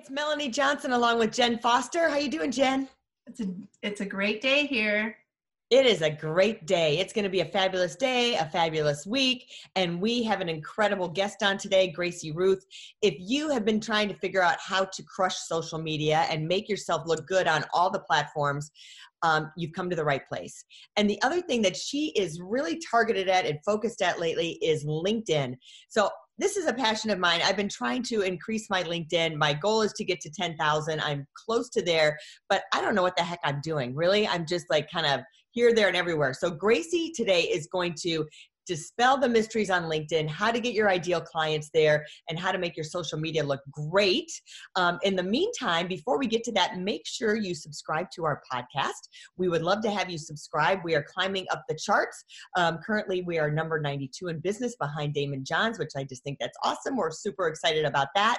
It's 0.00 0.08
Melanie 0.08 0.48
Johnson 0.48 0.92
along 0.92 1.18
with 1.18 1.30
Jen 1.30 1.58
Foster. 1.58 2.08
How 2.08 2.16
you 2.16 2.30
doing, 2.30 2.50
Jen? 2.50 2.88
It's 3.26 3.40
a 3.40 3.48
it's 3.82 4.00
a 4.00 4.06
great 4.06 4.40
day 4.40 4.64
here. 4.64 5.14
It 5.68 5.84
is 5.84 6.00
a 6.00 6.08
great 6.08 6.66
day. 6.66 6.96
It's 6.98 7.12
going 7.12 7.24
to 7.24 7.30
be 7.30 7.40
a 7.40 7.44
fabulous 7.44 7.96
day, 7.96 8.36
a 8.36 8.46
fabulous 8.46 9.06
week, 9.06 9.52
and 9.76 10.00
we 10.00 10.22
have 10.22 10.40
an 10.40 10.48
incredible 10.48 11.06
guest 11.06 11.42
on 11.42 11.58
today, 11.58 11.88
Gracie 11.88 12.32
Ruth. 12.32 12.64
If 13.02 13.14
you 13.18 13.50
have 13.50 13.66
been 13.66 13.78
trying 13.78 14.08
to 14.08 14.14
figure 14.14 14.42
out 14.42 14.56
how 14.58 14.86
to 14.86 15.02
crush 15.02 15.36
social 15.36 15.78
media 15.78 16.26
and 16.30 16.48
make 16.48 16.66
yourself 16.66 17.02
look 17.04 17.26
good 17.26 17.46
on 17.46 17.66
all 17.74 17.90
the 17.90 18.00
platforms, 18.00 18.70
um, 19.22 19.52
you've 19.54 19.72
come 19.72 19.90
to 19.90 19.96
the 19.96 20.04
right 20.04 20.26
place. 20.26 20.64
And 20.96 21.10
the 21.10 21.20
other 21.22 21.42
thing 21.42 21.60
that 21.60 21.76
she 21.76 22.08
is 22.16 22.40
really 22.42 22.80
targeted 22.90 23.28
at 23.28 23.44
and 23.44 23.58
focused 23.66 24.00
at 24.00 24.18
lately 24.18 24.52
is 24.62 24.86
LinkedIn. 24.86 25.56
So 25.90 26.08
this 26.40 26.56
is 26.56 26.66
a 26.66 26.72
passion 26.72 27.10
of 27.10 27.18
mine. 27.18 27.40
I've 27.44 27.56
been 27.56 27.68
trying 27.68 28.02
to 28.04 28.22
increase 28.22 28.70
my 28.70 28.82
LinkedIn. 28.82 29.36
My 29.36 29.52
goal 29.52 29.82
is 29.82 29.92
to 29.92 30.04
get 30.04 30.20
to 30.22 30.30
10,000. 30.30 31.00
I'm 31.00 31.26
close 31.34 31.68
to 31.70 31.82
there, 31.82 32.18
but 32.48 32.62
I 32.72 32.80
don't 32.80 32.94
know 32.94 33.02
what 33.02 33.16
the 33.16 33.22
heck 33.22 33.40
I'm 33.44 33.60
doing. 33.62 33.94
Really, 33.94 34.26
I'm 34.26 34.46
just 34.46 34.64
like 34.70 34.88
kind 34.90 35.06
of 35.06 35.20
here, 35.50 35.74
there, 35.74 35.88
and 35.88 35.96
everywhere. 35.96 36.32
So 36.32 36.50
Gracie 36.50 37.12
today 37.14 37.42
is 37.42 37.68
going 37.70 37.94
to 38.02 38.26
dispel 38.70 39.18
the 39.18 39.28
mysteries 39.28 39.68
on 39.68 39.82
LinkedIn, 39.90 40.28
how 40.28 40.52
to 40.52 40.60
get 40.60 40.74
your 40.74 40.88
ideal 40.88 41.20
clients 41.20 41.70
there, 41.74 42.06
and 42.28 42.38
how 42.38 42.52
to 42.52 42.58
make 42.58 42.76
your 42.76 42.84
social 42.84 43.18
media 43.18 43.42
look 43.42 43.58
great. 43.72 44.30
Um, 44.76 45.00
in 45.02 45.16
the 45.16 45.24
meantime, 45.24 45.88
before 45.88 46.20
we 46.20 46.28
get 46.28 46.44
to 46.44 46.52
that, 46.52 46.78
make 46.78 47.04
sure 47.04 47.34
you 47.34 47.52
subscribe 47.52 48.12
to 48.12 48.24
our 48.24 48.40
podcast. 48.52 49.08
We 49.36 49.48
would 49.48 49.62
love 49.62 49.82
to 49.82 49.90
have 49.90 50.08
you 50.08 50.18
subscribe. 50.18 50.78
We 50.84 50.94
are 50.94 51.02
climbing 51.02 51.46
up 51.50 51.64
the 51.68 51.74
charts. 51.74 52.24
Um, 52.56 52.78
currently, 52.86 53.22
we 53.22 53.40
are 53.40 53.50
number 53.50 53.80
92 53.80 54.28
in 54.28 54.38
business 54.38 54.76
behind 54.76 55.16
Daymond 55.16 55.48
Johns, 55.48 55.80
which 55.80 55.96
I 55.96 56.04
just 56.04 56.22
think 56.22 56.38
that's 56.38 56.56
awesome. 56.62 56.96
We're 56.96 57.10
super 57.10 57.48
excited 57.48 57.84
about 57.84 58.06
that. 58.14 58.38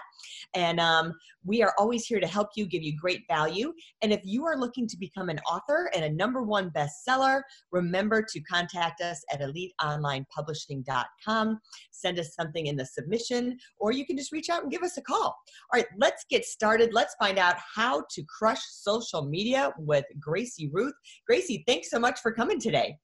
And 0.55 0.79
um, 0.79 1.13
we 1.43 1.61
are 1.61 1.73
always 1.77 2.05
here 2.05 2.21
to 2.21 2.27
help 2.27 2.51
you, 2.55 2.65
give 2.67 2.83
you 2.83 2.95
great 2.97 3.23
value. 3.27 3.73
And 4.01 4.13
if 4.13 4.21
you 4.23 4.45
are 4.45 4.55
looking 4.55 4.87
to 4.87 4.97
become 4.97 5.27
an 5.27 5.39
author 5.39 5.91
and 5.93 6.05
a 6.05 6.09
number 6.09 6.41
one 6.41 6.71
bestseller, 6.71 7.41
remember 7.69 8.25
to 8.31 8.39
contact 8.39 9.01
us 9.01 9.21
at 9.29 9.41
Elite 9.41 9.73
Online 9.83 10.20
onlinepublishing.com. 10.37 11.59
Send 11.91 12.19
us 12.19 12.35
something 12.35 12.67
in 12.67 12.75
the 12.75 12.85
submission, 12.85 13.57
or 13.79 13.91
you 13.91 14.05
can 14.05 14.17
just 14.17 14.31
reach 14.31 14.49
out 14.49 14.63
and 14.63 14.71
give 14.71 14.83
us 14.83 14.97
a 14.97 15.01
call. 15.01 15.23
All 15.23 15.35
right, 15.73 15.87
let's 15.97 16.25
get 16.29 16.45
started. 16.45 16.93
Let's 16.93 17.15
find 17.15 17.37
out 17.37 17.55
how 17.75 18.03
to 18.11 18.23
crush 18.23 18.61
social 18.69 19.23
media 19.23 19.73
with 19.77 20.05
Gracie 20.19 20.69
Ruth. 20.71 20.93
Gracie, 21.27 21.63
thanks 21.67 21.89
so 21.89 21.99
much 21.99 22.19
for 22.21 22.31
coming 22.31 22.59
today. 22.59 22.97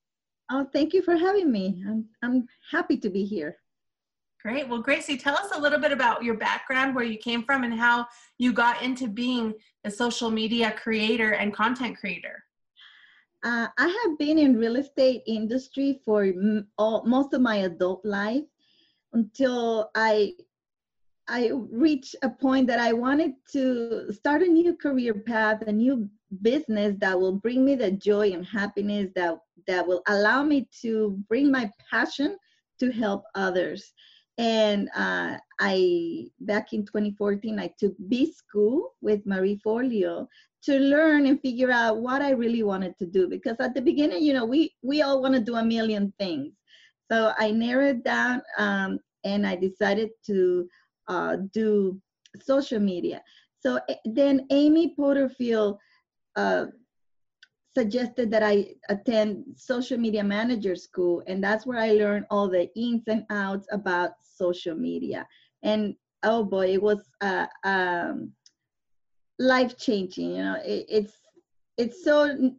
Oh, 0.51 0.65
thank 0.71 0.93
you 0.93 1.01
for 1.01 1.15
having 1.15 1.51
me. 1.51 1.83
I'm, 1.88 2.05
I'm 2.23 2.47
happy 2.71 2.97
to 2.97 3.09
be 3.09 3.25
here. 3.25 3.57
Great. 4.41 4.69
Well, 4.69 4.81
Gracie, 4.81 5.17
tell 5.17 5.35
us 5.35 5.51
a 5.53 5.59
little 5.59 5.79
bit 5.79 5.91
about 5.91 6.23
your 6.23 6.35
background, 6.35 6.95
where 6.95 7.03
you 7.03 7.17
came 7.17 7.43
from, 7.43 7.63
and 7.63 7.73
how 7.73 8.05
you 8.38 8.53
got 8.53 8.81
into 8.81 9.07
being 9.07 9.53
a 9.83 9.91
social 9.91 10.29
media 10.29 10.73
creator 10.81 11.33
and 11.33 11.53
content 11.53 11.97
creator. 11.97 12.43
Uh, 13.48 13.70
I 13.78 13.88
have 13.88 14.17
been 14.20 14.38
in 14.38 14.58
real 14.58 14.76
estate 14.76 15.23
industry 15.26 16.02
for 16.03 16.24
m- 16.24 16.68
all, 16.78 17.06
most 17.06 17.34
of 17.34 17.40
my 17.40 17.58
adult 17.58 18.03
life 18.03 18.44
until 19.13 19.90
I 19.96 20.34
I 21.30 21.52
reached 21.72 22.16
a 22.24 22.30
point 22.30 22.68
that 22.68 22.80
I 22.80 22.91
wanted 22.91 23.36
to 23.53 24.12
start 24.12 24.41
a 24.41 24.47
new 24.47 24.75
career 24.75 25.13
path, 25.13 25.62
a 25.62 25.72
new 25.72 26.09
business 26.41 26.96
that 27.00 27.18
will 27.18 27.38
bring 27.38 27.63
me 27.63 27.75
the 27.75 27.91
joy 27.91 28.31
and 28.34 28.46
happiness 28.46 29.12
that 29.16 29.38
that 29.66 29.88
will 29.88 30.02
allow 30.07 30.44
me 30.44 30.68
to 30.81 31.18
bring 31.30 31.50
my 31.50 31.72
passion 31.90 32.38
to 32.80 32.91
help 32.91 33.24
others. 33.34 33.94
And 34.38 34.90
uh, 34.94 35.38
I 35.62 36.28
back 36.41 36.74
in 36.74 36.86
2014, 36.86 37.59
I 37.59 37.72
took 37.80 37.96
B 38.09 38.30
school 38.30 38.94
with 39.02 39.25
Marie 39.25 39.62
Forleo 39.66 40.28
to 40.67 40.79
learn 40.79 41.25
and 41.28 41.41
figure 41.41 41.72
out 41.72 42.01
what 42.01 42.22
I 42.22 42.31
really 42.31 42.61
wanted 42.61 42.97
to 43.00 43.05
do. 43.05 43.29
Because 43.29 43.55
at 43.61 43.73
the 43.73 43.81
beginning, 43.81 44.22
you 44.22 44.33
know, 44.33 44.45
we 44.45 44.75
we 44.83 45.01
all 45.01 45.22
want 45.22 45.33
to 45.33 45.39
do 45.39 45.55
a 45.55 45.63
million 45.63 46.13
things. 46.19 46.53
So 47.09 47.31
I 47.39 47.51
narrowed 47.51 48.03
down 48.03 48.41
um, 48.57 49.00
and 49.23 49.47
I 49.47 49.56
decided 49.56 50.09
to 50.25 50.67
uh, 51.07 51.38
do 51.53 52.01
social 52.41 52.81
media. 52.81 53.22
So 53.59 53.79
eh, 53.88 53.95
then 54.03 54.45
Amy 54.51 54.94
Porterfield 54.94 55.77
uh, 56.35 56.66
suggested 57.73 58.29
that 58.31 58.44
I 58.44 58.73
attend 58.89 59.45
social 59.56 59.97
media 59.97 60.23
manager 60.23 60.75
school, 60.75 61.23
and 61.27 61.41
that's 61.41 61.66
where 61.66 61.79
I 61.79 61.91
learned 61.91 62.25
all 62.29 62.50
the 62.50 62.67
ins 62.75 63.03
and 63.07 63.23
outs 63.29 63.67
about 63.72 64.11
social 64.22 64.75
media. 64.75 65.25
And 65.63 65.95
oh 66.23 66.44
boy, 66.44 66.73
it 66.73 66.81
was 66.81 67.09
uh, 67.22 67.47
um, 67.63 68.33
life 69.40 69.78
changing 69.78 70.31
you 70.36 70.44
know 70.44 70.59
it, 70.64 70.86
it's 70.90 71.14
it's 71.78 72.03
so 72.03 72.52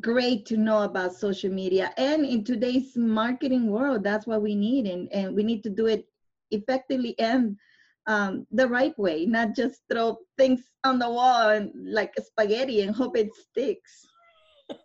great 0.00 0.44
to 0.46 0.56
know 0.56 0.82
about 0.82 1.14
social 1.14 1.50
media. 1.50 1.92
And 1.96 2.24
in 2.24 2.44
today's 2.44 2.96
marketing 2.96 3.70
world 3.70 4.04
that's 4.04 4.26
what 4.26 4.42
we 4.42 4.54
need 4.54 4.86
and, 4.86 5.10
and 5.12 5.34
we 5.34 5.42
need 5.42 5.62
to 5.64 5.70
do 5.70 5.86
it 5.86 6.06
effectively 6.50 7.18
and 7.18 7.56
um, 8.06 8.46
the 8.52 8.68
right 8.68 8.96
way 8.98 9.26
not 9.26 9.56
just 9.56 9.80
throw 9.90 10.18
things 10.38 10.62
on 10.84 10.98
the 10.98 11.08
wall 11.08 11.50
and 11.50 11.72
like 11.74 12.14
spaghetti 12.22 12.82
and 12.82 12.94
hope 12.94 13.16
it 13.16 13.34
sticks 13.34 14.06
all 14.70 14.78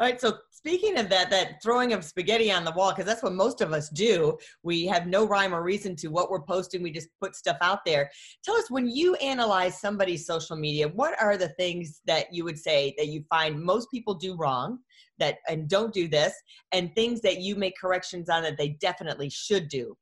right 0.00 0.20
so 0.20 0.38
speaking 0.58 0.98
of 0.98 1.08
that 1.08 1.30
that 1.30 1.62
throwing 1.62 1.92
of 1.92 2.04
spaghetti 2.04 2.50
on 2.50 2.64
the 2.64 2.72
wall 2.72 2.90
because 2.90 3.06
that's 3.06 3.22
what 3.22 3.32
most 3.32 3.60
of 3.60 3.72
us 3.72 3.88
do. 3.90 4.36
We 4.64 4.86
have 4.86 5.06
no 5.06 5.24
rhyme 5.24 5.54
or 5.54 5.62
reason 5.62 5.94
to 5.96 6.08
what 6.08 6.30
we're 6.30 6.42
posting 6.42 6.82
we 6.82 6.90
just 6.90 7.08
put 7.20 7.36
stuff 7.36 7.56
out 7.60 7.84
there. 7.86 8.10
Tell 8.42 8.56
us 8.56 8.70
when 8.70 8.88
you 8.88 9.14
analyze 9.16 9.80
somebody's 9.80 10.26
social 10.26 10.56
media 10.56 10.88
what 10.88 11.20
are 11.22 11.36
the 11.36 11.50
things 11.50 12.00
that 12.06 12.34
you 12.34 12.44
would 12.44 12.58
say 12.58 12.94
that 12.98 13.06
you 13.06 13.24
find 13.30 13.62
most 13.62 13.88
people 13.90 14.14
do 14.14 14.34
wrong 14.36 14.80
that 15.18 15.36
and 15.48 15.68
don't 15.68 15.94
do 15.94 16.08
this 16.08 16.34
and 16.72 16.92
things 16.94 17.20
that 17.20 17.40
you 17.40 17.54
make 17.54 17.74
corrections 17.80 18.28
on 18.28 18.42
that 18.42 18.58
they 18.58 18.70
definitely 18.80 19.30
should 19.30 19.68
do? 19.68 19.96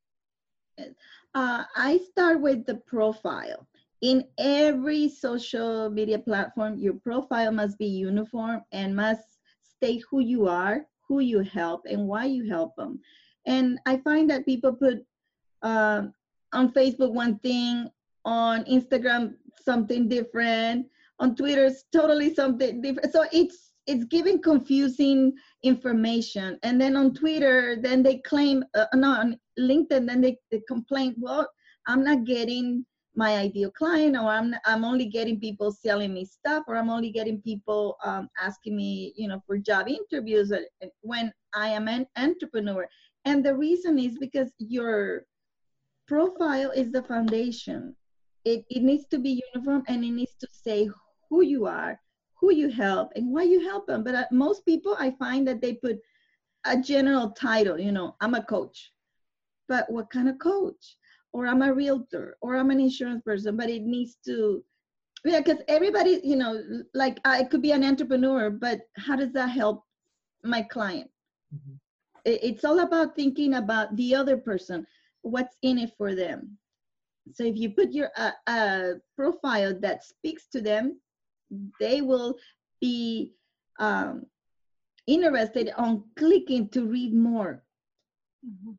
Uh, 1.34 1.64
i 1.76 1.98
start 2.10 2.41
with 2.41 2.64
the 2.64 2.76
profile 2.86 3.66
in 4.03 4.25
every 4.39 5.09
social 5.09 5.91
media 5.91 6.19
platform 6.19 6.79
your 6.79 6.95
profile 6.95 7.51
must 7.51 7.79
be 7.79 7.87
uniform 7.87 8.62
and 8.73 8.95
must 8.95 9.23
state 9.62 10.03
who 10.11 10.21
you 10.21 10.49
are, 10.49 10.87
who 11.09 11.21
you 11.21 11.41
help, 11.41 11.83
and 11.89 12.07
why 12.07 12.25
you 12.25 12.49
help 12.49 12.75
them. 12.77 13.01
And 13.47 13.79
I 13.87 13.99
find 13.99 14.29
that 14.31 14.45
people 14.45 14.73
put 14.73 15.05
uh, 15.62 16.03
on 16.53 16.73
Facebook 16.73 17.12
one 17.12 17.39
thing, 17.39 17.89
on 18.25 18.65
Instagram 18.65 19.34
something 19.62 20.09
different, 20.09 20.87
on 21.19 21.34
Twitter 21.34 21.67
it's 21.67 21.84
totally 21.93 22.34
something 22.34 22.81
different. 22.83 23.13
So 23.13 23.25
it's 23.33 23.73
it's 23.87 24.05
giving 24.05 24.43
confusing 24.43 25.33
information. 25.63 26.59
And 26.65 26.81
then 26.81 26.97
on 26.97 27.15
Twitter, 27.15 27.77
then 27.81 28.03
they 28.03 28.19
claim, 28.19 28.65
uh, 28.75 28.87
no, 28.95 29.11
on 29.11 29.39
LinkedIn, 29.59 30.09
then 30.09 30.21
they, 30.21 30.37
they 30.51 30.61
complain, 30.67 31.15
well, 31.19 31.49
I'm 31.87 32.03
not 32.03 32.25
getting 32.25 32.84
my 33.16 33.37
ideal 33.37 33.71
client 33.71 34.15
or 34.16 34.28
I'm, 34.28 34.54
I'm 34.66 34.84
only 34.84 35.07
getting 35.07 35.41
people 35.41 35.72
selling 35.72 36.13
me 36.13 36.24
stuff 36.24 36.65
or 36.68 36.77
i'm 36.77 36.91
only 36.91 37.10
getting 37.10 37.41
people 37.41 37.97
um, 38.04 38.28
asking 38.41 38.77
me 38.77 39.15
you 39.16 39.27
know 39.27 39.42
for 39.47 39.57
job 39.57 39.89
interviews 39.89 40.53
uh, 40.53 40.60
when 41.01 41.33
i 41.54 41.68
am 41.68 41.89
an 41.89 42.07
entrepreneur. 42.16 42.86
And 43.24 43.45
the 43.45 43.57
reason 43.57 43.98
is 43.98 44.18
because 44.18 44.53
your 44.59 45.24
profile 46.07 46.71
is 46.71 46.92
the 46.92 47.03
foundation. 47.03 47.97
It, 48.45 48.65
it 48.71 48.84
needs 48.84 49.07
to 49.07 49.18
be 49.18 49.42
uniform 49.53 49.83
and 49.89 50.04
it 50.04 50.13
needs 50.13 50.36
to 50.39 50.47
say 50.53 50.89
who 51.28 51.42
you 51.42 51.66
are 51.66 51.98
who 52.39 52.53
you 52.53 52.68
help 52.68 53.13
and 53.16 53.33
why 53.33 53.42
you 53.42 53.60
help 53.60 53.86
them. 53.86 54.04
But 54.04 54.15
uh, 54.15 54.27
most 54.30 54.65
people 54.65 54.95
i 54.98 55.10
find 55.13 55.48
that 55.48 55.60
they 55.60 55.74
put 55.74 55.98
a 56.65 56.77
general 56.77 57.30
title 57.30 57.78
you 57.78 57.92
know 57.92 58.15
i'm 58.21 58.34
a 58.34 58.42
coach. 58.42 58.92
But 59.68 59.91
what 59.91 60.10
kind 60.10 60.28
of 60.28 60.39
coach 60.39 60.97
or 61.36 61.47
I'm 61.47 61.60
a 61.60 61.71
realtor 61.71 62.38
or 62.41 62.56
I'm 62.56 62.71
an 62.71 62.80
insurance 62.80 63.21
person, 63.22 63.59
but 63.59 63.68
it 63.68 63.83
needs 63.83 64.16
to 64.24 64.65
yeah, 65.22 65.41
because 65.41 65.60
everybody, 65.68 66.21
you 66.24 66.36
know, 66.36 66.62
like 66.94 67.18
I 67.24 67.44
could 67.44 67.60
be 67.60 67.72
an 67.72 67.84
entrepreneur, 67.84 68.48
but 68.48 68.80
how 68.97 69.16
does 69.16 69.33
that 69.33 69.48
help 69.48 69.84
my 70.44 70.62
client? 70.62 71.10
Mm-hmm. 71.54 71.74
It's 72.24 72.65
all 72.65 72.80
about 72.80 73.16
thinking 73.16 73.54
about 73.54 73.94
the 73.97 74.15
other 74.15 74.36
person, 74.36 74.86
what's 75.22 75.56
in 75.62 75.78
it 75.78 75.91
for 75.98 76.15
them. 76.15 76.56
So 77.34 77.44
if 77.44 77.56
you 77.56 77.71
put 77.71 77.92
your 77.92 78.10
uh, 78.16 78.30
uh, 78.47 78.89
profile 79.15 79.78
that 79.80 80.04
speaks 80.04 80.47
to 80.53 80.60
them, 80.60 81.00
they 81.80 82.00
will 82.00 82.36
be 82.80 83.32
um, 83.78 84.24
interested 85.06 85.71
on 85.77 86.04
clicking 86.16 86.68
to 86.71 86.86
read 86.86 87.12
more. 87.15 87.62
Mm-hmm. 88.47 88.72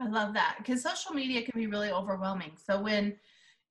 I 0.00 0.08
love 0.08 0.32
that 0.34 0.56
because 0.58 0.82
social 0.82 1.12
media 1.12 1.42
can 1.42 1.58
be 1.60 1.66
really 1.66 1.90
overwhelming. 1.90 2.52
So 2.56 2.80
when 2.80 3.16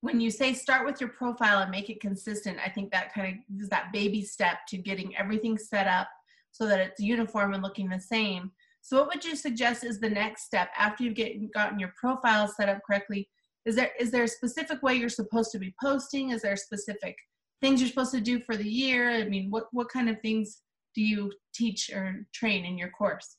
when 0.02 0.20
you 0.20 0.30
say 0.30 0.54
start 0.54 0.86
with 0.86 1.00
your 1.00 1.10
profile 1.10 1.60
and 1.60 1.70
make 1.70 1.90
it 1.90 2.00
consistent, 2.00 2.58
I 2.64 2.70
think 2.70 2.90
that 2.90 3.12
kind 3.12 3.36
of 3.36 3.62
is 3.62 3.68
that 3.68 3.92
baby 3.92 4.22
step 4.22 4.66
to 4.68 4.78
getting 4.78 5.14
everything 5.16 5.58
set 5.58 5.86
up 5.86 6.08
so 6.52 6.66
that 6.66 6.80
it's 6.80 7.00
uniform 7.00 7.52
and 7.52 7.62
looking 7.62 7.88
the 7.88 8.00
same. 8.00 8.50
So 8.80 8.98
what 8.98 9.08
would 9.08 9.24
you 9.24 9.36
suggest 9.36 9.84
is 9.84 10.00
the 10.00 10.08
next 10.08 10.44
step 10.44 10.70
after 10.78 11.04
you've 11.04 11.14
get, 11.14 11.52
gotten 11.52 11.78
your 11.78 11.92
profile 12.00 12.48
set 12.48 12.68
up 12.68 12.78
correctly? 12.86 13.28
Is 13.66 13.76
there 13.76 13.90
is 13.98 14.10
there 14.10 14.24
a 14.24 14.28
specific 14.28 14.82
way 14.82 14.94
you're 14.94 15.08
supposed 15.08 15.50
to 15.52 15.58
be 15.58 15.74
posting? 15.82 16.30
Is 16.30 16.42
there 16.42 16.56
specific 16.56 17.16
things 17.60 17.80
you're 17.80 17.90
supposed 17.90 18.12
to 18.12 18.20
do 18.20 18.40
for 18.40 18.56
the 18.56 18.68
year? 18.68 19.10
I 19.10 19.24
mean, 19.24 19.50
what 19.50 19.66
what 19.72 19.90
kind 19.90 20.08
of 20.08 20.20
things 20.20 20.62
do 20.94 21.02
you 21.02 21.32
teach 21.54 21.90
or 21.92 22.26
train 22.32 22.64
in 22.64 22.78
your 22.78 22.90
course? 22.90 23.36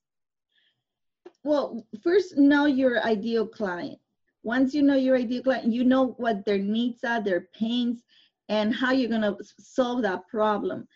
Well, 1.44 1.86
first 2.04 2.38
know 2.38 2.66
your 2.66 3.04
ideal 3.04 3.48
client. 3.48 4.00
Once 4.44 4.74
you 4.74 4.82
know 4.82 4.96
your 4.96 5.18
ideal 5.18 5.44
client, 5.44 5.72
you 5.72 5.84
know 5.84 6.16
what 6.18 6.46
their 6.46 6.58
needs 6.58 7.04
are, 7.04 7.22
their 7.22 7.48
pains, 7.54 8.04
and 8.50 8.74
how 8.74 8.92
you're 8.92 9.10
gonna 9.10 9.36
solve 9.60 10.02
that 10.04 10.28
problem. 10.28 10.88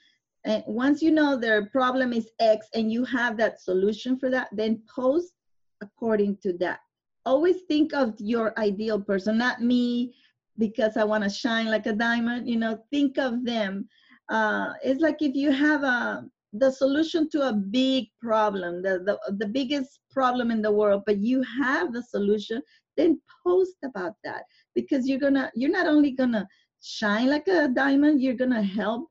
And 0.46 0.64
once 0.68 1.02
you 1.02 1.12
know 1.12 1.36
their 1.36 1.66
problem 1.68 2.14
is 2.14 2.30
X 2.40 2.68
and 2.76 2.92
you 2.92 3.04
have 3.06 3.38
that 3.38 3.60
solution 3.60 4.20
for 4.20 4.30
that, 4.30 4.50
then 4.52 4.82
post 4.94 5.34
according 5.82 6.38
to 6.44 6.54
that. 6.60 6.80
Always 7.26 7.62
think 7.68 7.94
of 7.94 8.14
your 8.20 8.58
ideal 8.60 9.02
person, 9.02 9.38
not 9.38 9.62
me 9.62 10.14
because 10.60 10.98
I 10.98 11.04
want 11.04 11.24
to 11.24 11.30
shine 11.30 11.66
like 11.68 11.88
a 11.88 11.94
diamond. 11.94 12.48
You 12.48 12.58
know, 12.58 12.84
think 12.92 13.18
of 13.18 13.44
them. 13.44 13.90
Uh, 14.30 14.74
it's 14.84 15.02
like 15.02 15.22
if 15.22 15.36
you 15.36 15.52
have 15.52 15.84
a 15.84 16.26
the 16.60 16.72
solution 16.72 17.30
to 17.30 17.50
a 17.50 17.54
big 17.54 18.06
problem, 18.22 18.82
the, 18.82 19.00
the 19.00 19.36
the 19.38 19.48
biggest 19.48 20.00
problem 20.12 20.52
in 20.52 20.62
the 20.62 20.72
world, 20.72 21.04
but 21.06 21.18
you 21.18 21.44
have 21.62 21.94
the 21.94 22.04
solution, 22.04 22.62
then 22.98 23.20
post 23.46 23.78
about 23.84 24.14
that 24.24 24.44
because 24.74 25.08
you're 25.08 25.20
gonna 25.20 25.52
you're 25.56 25.72
not 25.72 25.88
only 25.88 26.12
gonna 26.12 26.48
shine 26.82 27.30
like 27.30 27.48
a 27.48 27.68
diamond, 27.68 28.22
you're 28.22 28.36
gonna 28.36 28.62
help 28.62 29.08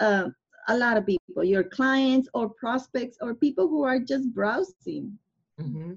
uh, 0.00 0.28
a 0.68 0.76
lot 0.76 0.96
of 0.96 1.06
people, 1.06 1.44
your 1.44 1.64
clients 1.64 2.28
or 2.34 2.50
prospects 2.50 3.16
or 3.20 3.34
people 3.34 3.68
who 3.68 3.84
are 3.84 4.00
just 4.00 4.32
browsing. 4.34 5.18
Mm-hmm. 5.60 5.94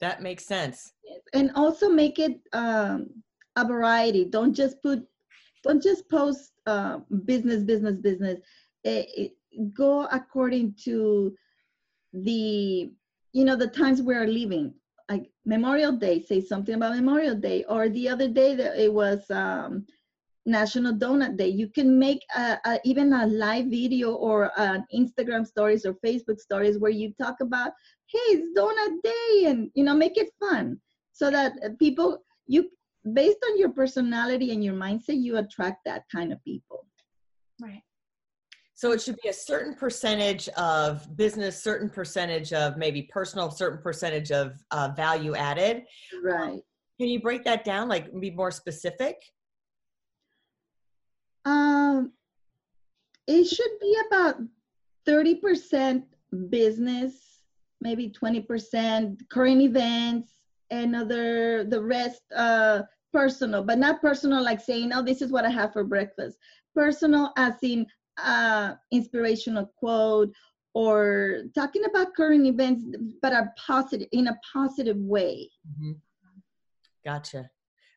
That 0.00 0.22
makes 0.22 0.44
sense. 0.44 0.92
And 1.32 1.50
also 1.54 1.88
make 1.88 2.18
it 2.18 2.38
um, 2.52 3.10
a 3.56 3.66
variety. 3.66 4.24
Don't 4.24 4.54
just 4.54 4.82
put, 4.82 5.04
don't 5.62 5.82
just 5.82 6.08
post 6.08 6.52
uh, 6.66 6.98
business, 7.24 7.64
business, 7.64 7.98
business. 7.98 8.38
It, 8.84 9.08
it, 9.16 9.35
go 9.74 10.06
according 10.06 10.74
to 10.84 11.34
the, 12.12 12.90
you 13.32 13.44
know, 13.44 13.56
the 13.56 13.68
times 13.68 14.02
we 14.02 14.14
are 14.14 14.26
living. 14.26 14.74
Like 15.08 15.30
Memorial 15.44 15.92
Day, 15.92 16.20
say 16.20 16.40
something 16.40 16.74
about 16.74 16.96
Memorial 16.96 17.36
Day. 17.36 17.64
Or 17.68 17.88
the 17.88 18.08
other 18.08 18.28
day 18.28 18.54
that 18.56 18.76
it 18.76 18.92
was 18.92 19.30
um, 19.30 19.86
National 20.46 20.92
Donut 20.94 21.36
Day. 21.36 21.48
You 21.48 21.68
can 21.68 21.98
make 21.98 22.20
a, 22.36 22.58
a, 22.64 22.80
even 22.84 23.12
a 23.12 23.26
live 23.26 23.66
video 23.66 24.14
or 24.14 24.50
an 24.56 24.84
Instagram 24.94 25.46
stories 25.46 25.84
or 25.84 25.94
Facebook 25.94 26.40
stories 26.40 26.78
where 26.78 26.90
you 26.90 27.12
talk 27.20 27.36
about, 27.40 27.72
hey, 28.06 28.18
it's 28.30 28.58
Donut 28.58 29.02
Day, 29.02 29.50
and 29.50 29.70
you 29.74 29.84
know, 29.84 29.94
make 29.94 30.16
it 30.16 30.30
fun 30.40 30.80
so 31.12 31.30
that 31.30 31.78
people 31.78 32.22
you 32.46 32.70
based 33.12 33.38
on 33.50 33.58
your 33.58 33.70
personality 33.70 34.52
and 34.52 34.64
your 34.64 34.74
mindset, 34.74 35.20
you 35.20 35.38
attract 35.38 35.84
that 35.84 36.04
kind 36.14 36.32
of 36.32 36.42
people. 36.44 36.86
Right. 37.60 37.82
So 38.76 38.92
it 38.92 39.00
should 39.00 39.16
be 39.22 39.30
a 39.30 39.32
certain 39.32 39.74
percentage 39.74 40.48
of 40.50 41.16
business, 41.16 41.62
certain 41.62 41.88
percentage 41.88 42.52
of 42.52 42.76
maybe 42.76 43.04
personal, 43.10 43.50
certain 43.50 43.82
percentage 43.82 44.30
of 44.30 44.52
uh, 44.70 44.90
value 44.94 45.34
added. 45.34 45.84
Right. 46.22 46.60
Can 47.00 47.08
you 47.08 47.18
break 47.20 47.42
that 47.44 47.64
down, 47.64 47.88
like 47.88 48.12
be 48.20 48.30
more 48.30 48.50
specific? 48.50 49.16
Um, 51.46 52.12
it 53.26 53.46
should 53.46 53.80
be 53.80 53.96
about 54.08 54.36
30% 55.08 56.02
business, 56.50 57.44
maybe 57.80 58.10
20% 58.10 59.18
current 59.30 59.62
events, 59.62 60.32
and 60.70 60.94
other 60.96 61.64
the 61.64 61.80
rest 61.80 62.22
uh 62.34 62.82
personal, 63.12 63.62
but 63.62 63.78
not 63.78 64.02
personal 64.02 64.42
like 64.42 64.60
saying, 64.60 64.90
"Oh, 64.92 65.02
this 65.02 65.22
is 65.22 65.30
what 65.30 65.44
I 65.46 65.50
have 65.50 65.72
for 65.72 65.84
breakfast." 65.84 66.38
Personal 66.74 67.32
as 67.36 67.54
in 67.62 67.86
uh 68.22 68.74
inspirational 68.90 69.70
quote 69.78 70.32
or 70.76 71.38
talking 71.54 71.84
about 71.86 72.14
current 72.14 72.46
events, 72.46 72.84
but 73.22 73.32
a 73.32 73.50
positive 73.56 74.08
in 74.12 74.26
a 74.26 74.38
positive 74.52 74.98
way. 74.98 75.48
Mm-hmm. 75.66 75.92
Gotcha. 77.02 77.48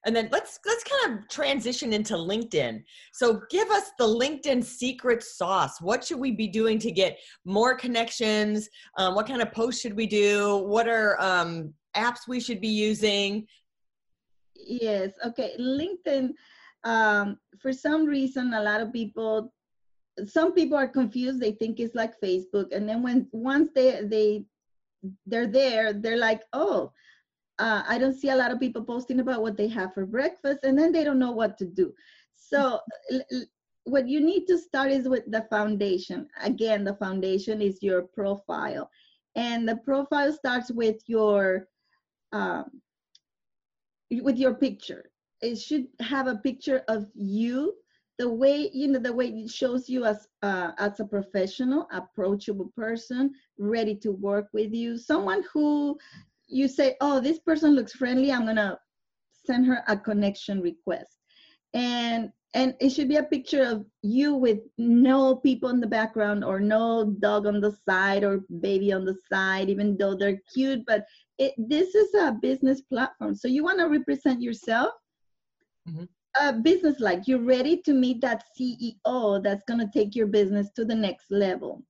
And 0.06 0.16
then 0.16 0.30
let's 0.32 0.60
let's 0.66 0.86
kind 0.86 1.20
of 1.20 1.28
transition 1.28 1.92
into 1.92 2.14
linkedin. 2.14 2.84
So 3.12 3.42
give 3.50 3.70
us 3.70 3.92
the 4.00 4.06
linkedin 4.06 4.64
secret 4.64 5.24
sauce. 5.24 5.82
What 5.82 6.06
should 6.06 6.20
we 6.20 6.32
be 6.32 6.48
doing 6.48 6.80
to 6.80 6.90
get 6.90 7.20
more 7.44 7.76
connections? 7.76 8.70
Um, 8.98 9.14
what 9.14 9.28
kind 9.28 9.42
of 9.42 9.52
posts 9.52 9.82
should 9.82 9.98
we 9.98 10.08
do? 10.08 10.58
What 10.60 10.88
are 10.88 11.22
um, 11.22 11.74
apps 11.98 12.30
we 12.30 12.40
should 12.40 12.62
be 12.62 12.70
using? 12.70 13.46
Yes. 14.56 15.12
Okay. 15.26 15.52
Linkedin 15.60 16.30
um, 16.86 17.38
for 17.62 17.74
some 17.74 18.06
reason 18.06 18.54
a 18.54 18.62
lot 18.62 18.80
of 18.80 18.94
people 18.94 19.52
some 20.28 20.54
people 20.54 20.78
are 20.78 20.88
confused 20.88 21.40
they 21.40 21.52
think 21.52 21.80
it's 21.80 21.96
like 21.96 22.20
facebook 22.22 22.74
and 22.74 22.88
then 22.88 23.02
when 23.04 23.28
once 23.32 23.70
they 23.76 24.02
they 24.04 24.44
they're 25.26 25.48
there 25.48 25.94
they're 25.94 26.18
like 26.18 26.42
oh 26.54 26.92
uh, 27.60 27.84
I 27.88 27.98
don't 27.98 28.16
see 28.16 28.30
a 28.30 28.36
lot 28.36 28.52
of 28.52 28.60
people 28.60 28.84
posting 28.84 29.20
about 29.20 29.42
what 29.42 29.58
they 29.58 29.68
have 29.68 29.94
for 29.94 30.06
breakfast, 30.06 30.60
and 30.64 30.80
then 30.80 30.92
they 30.92 31.04
don't 31.04 31.20
know 31.20 31.34
what 31.34 31.58
to 31.58 31.66
do. 31.66 31.94
So, 32.34 32.80
what 33.84 34.08
you 34.08 34.22
need 34.22 34.46
to 34.48 34.58
start 34.58 34.92
is 34.92 35.10
with 35.10 35.30
the 35.30 35.46
foundation. 35.50 36.28
Again, 36.42 36.84
the 36.86 36.96
foundation 36.96 37.62
is 37.62 37.84
your 37.84 38.04
profile, 38.04 38.90
and 39.36 39.68
the 39.68 39.76
profile 39.76 40.32
starts 40.32 40.72
with 40.72 41.02
your 41.08 41.68
um, 42.32 42.82
with 44.10 44.38
your 44.38 44.54
picture. 44.54 45.12
It 45.42 45.58
should 45.58 45.88
have 46.00 46.28
a 46.28 46.36
picture 46.36 46.84
of 46.88 47.08
you, 47.14 47.74
the 48.20 48.30
way 48.30 48.70
you 48.74 48.90
know 48.90 49.00
the 49.00 49.14
way 49.14 49.28
it 49.28 49.50
shows 49.50 49.90
you 49.90 50.06
as 50.06 50.28
uh, 50.44 50.72
as 50.78 51.00
a 51.00 51.06
professional, 51.06 51.88
approachable 51.92 52.72
person, 52.76 53.34
ready 53.58 53.96
to 53.96 54.12
work 54.12 54.50
with 54.54 54.74
you, 54.74 54.98
someone 54.98 55.44
who 55.52 55.98
you 56.48 56.68
say, 56.68 56.96
oh, 57.00 57.20
this 57.20 57.40
person 57.40 57.76
looks 57.76 57.94
friendly, 57.94 58.32
I'm 58.32 58.46
gonna 58.46 58.78
send 59.46 59.66
her 59.68 59.84
a 59.88 59.98
connection 59.98 60.62
request. 60.62 61.18
And 61.74 62.32
and 62.56 62.76
it 62.82 62.90
should 62.90 63.08
be 63.08 63.18
a 63.18 63.24
picture 63.24 63.64
of 63.64 63.86
you 64.02 64.34
with 64.34 64.60
no 64.78 65.36
people 65.36 65.70
in 65.70 65.80
the 65.80 65.88
background 65.88 66.44
or 66.44 66.60
no 66.60 67.16
dog 67.20 67.46
on 67.46 67.62
the 67.62 67.78
side 67.88 68.24
or 68.24 68.44
baby 68.60 68.92
on 68.92 69.06
the 69.06 69.16
side, 69.32 69.70
even 69.70 69.96
though 69.98 70.16
they're 70.16 70.42
cute. 70.52 70.84
But 70.86 71.06
it, 71.38 71.54
this 71.58 71.94
is 71.94 72.14
a 72.16 72.32
business 72.42 72.82
platform. 72.82 73.36
So 73.36 73.48
you 73.48 73.64
want 73.64 73.80
to 73.80 73.86
represent 73.86 74.42
yourself 74.42 74.90
mm-hmm. 75.88 76.06
Uh, 76.40 76.54
business 76.54 77.00
like. 77.00 77.28
You're 77.28 77.40
ready 77.44 77.78
to 77.84 77.94
meet 77.94 78.22
that 78.22 78.44
CEO 78.60 79.44
that's 79.44 79.64
going 79.68 79.80
to 79.80 79.90
take 79.94 80.16
your 80.16 80.28
business 80.28 80.70
to 80.76 80.86
the 80.86 80.96
next 80.96 81.32
level. 81.32 81.84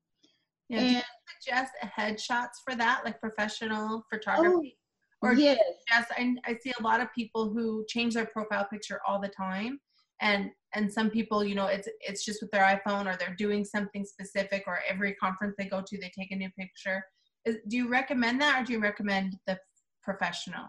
Yeah, 0.69 0.79
and, 0.81 1.03
suggest 1.41 1.74
headshots 1.98 2.62
for 2.63 2.75
that, 2.75 3.01
like 3.05 3.19
professional 3.19 4.05
photography? 4.10 4.77
Oh, 5.24 5.27
or 5.29 5.34
yes. 5.34 5.60
Yes, 5.89 6.05
I, 6.12 6.36
I 6.46 6.55
see 6.62 6.74
a 6.79 6.84
lot 6.84 7.01
of 7.01 7.13
people 7.13 7.50
who 7.50 7.86
change 7.88 8.13
their 8.13 8.25
profile 8.25 8.67
picture 8.72 9.01
all 9.08 9.19
the 9.19 9.29
time. 9.29 9.79
And 10.22 10.51
and 10.75 10.91
some 10.91 11.10
people, 11.10 11.43
you 11.43 11.55
know, 11.55 11.67
it's 11.67 11.88
it's 12.01 12.24
just 12.24 12.41
with 12.41 12.51
their 12.51 12.63
iPhone 12.63 13.12
or 13.12 13.17
they're 13.17 13.36
doing 13.36 13.65
something 13.65 14.05
specific 14.05 14.63
or 14.67 14.79
every 14.88 15.13
conference 15.15 15.55
they 15.58 15.65
go 15.65 15.81
to, 15.86 15.98
they 15.98 16.12
take 16.17 16.31
a 16.31 16.36
new 16.36 16.50
picture. 16.58 17.03
Is, 17.46 17.58
do 17.67 17.77
you 17.77 17.89
recommend 17.89 18.41
that 18.41 18.62
or 18.62 18.65
do 18.65 18.74
you 18.74 18.79
recommend 18.79 19.38
the 19.48 19.58
professional? 20.03 20.65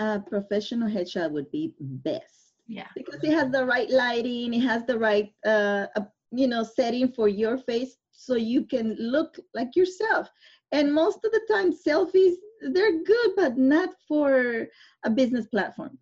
A 0.00 0.18
professional 0.18 0.88
headshot 0.88 1.30
would 1.30 1.50
be 1.52 1.72
best. 1.78 2.43
Yeah. 2.66 2.88
Because 2.96 3.22
it 3.22 3.32
has 3.32 3.50
the 3.50 3.64
right 3.64 3.90
lighting, 3.90 4.54
it 4.54 4.60
has 4.60 4.84
the 4.86 4.98
right 4.98 5.32
uh, 5.44 5.86
uh 5.96 6.04
you 6.32 6.48
know 6.48 6.64
setting 6.64 7.12
for 7.12 7.28
your 7.28 7.58
face 7.58 7.96
so 8.10 8.34
you 8.36 8.64
can 8.64 8.96
look 8.98 9.36
like 9.54 9.76
yourself. 9.76 10.28
And 10.72 10.92
most 10.92 11.18
of 11.24 11.30
the 11.30 11.42
time, 11.48 11.72
selfies, 11.72 12.34
they're 12.72 13.02
good, 13.02 13.30
but 13.36 13.56
not 13.58 13.90
for 14.08 14.66
a 15.04 15.10
business 15.10 15.46
platform. 15.46 15.98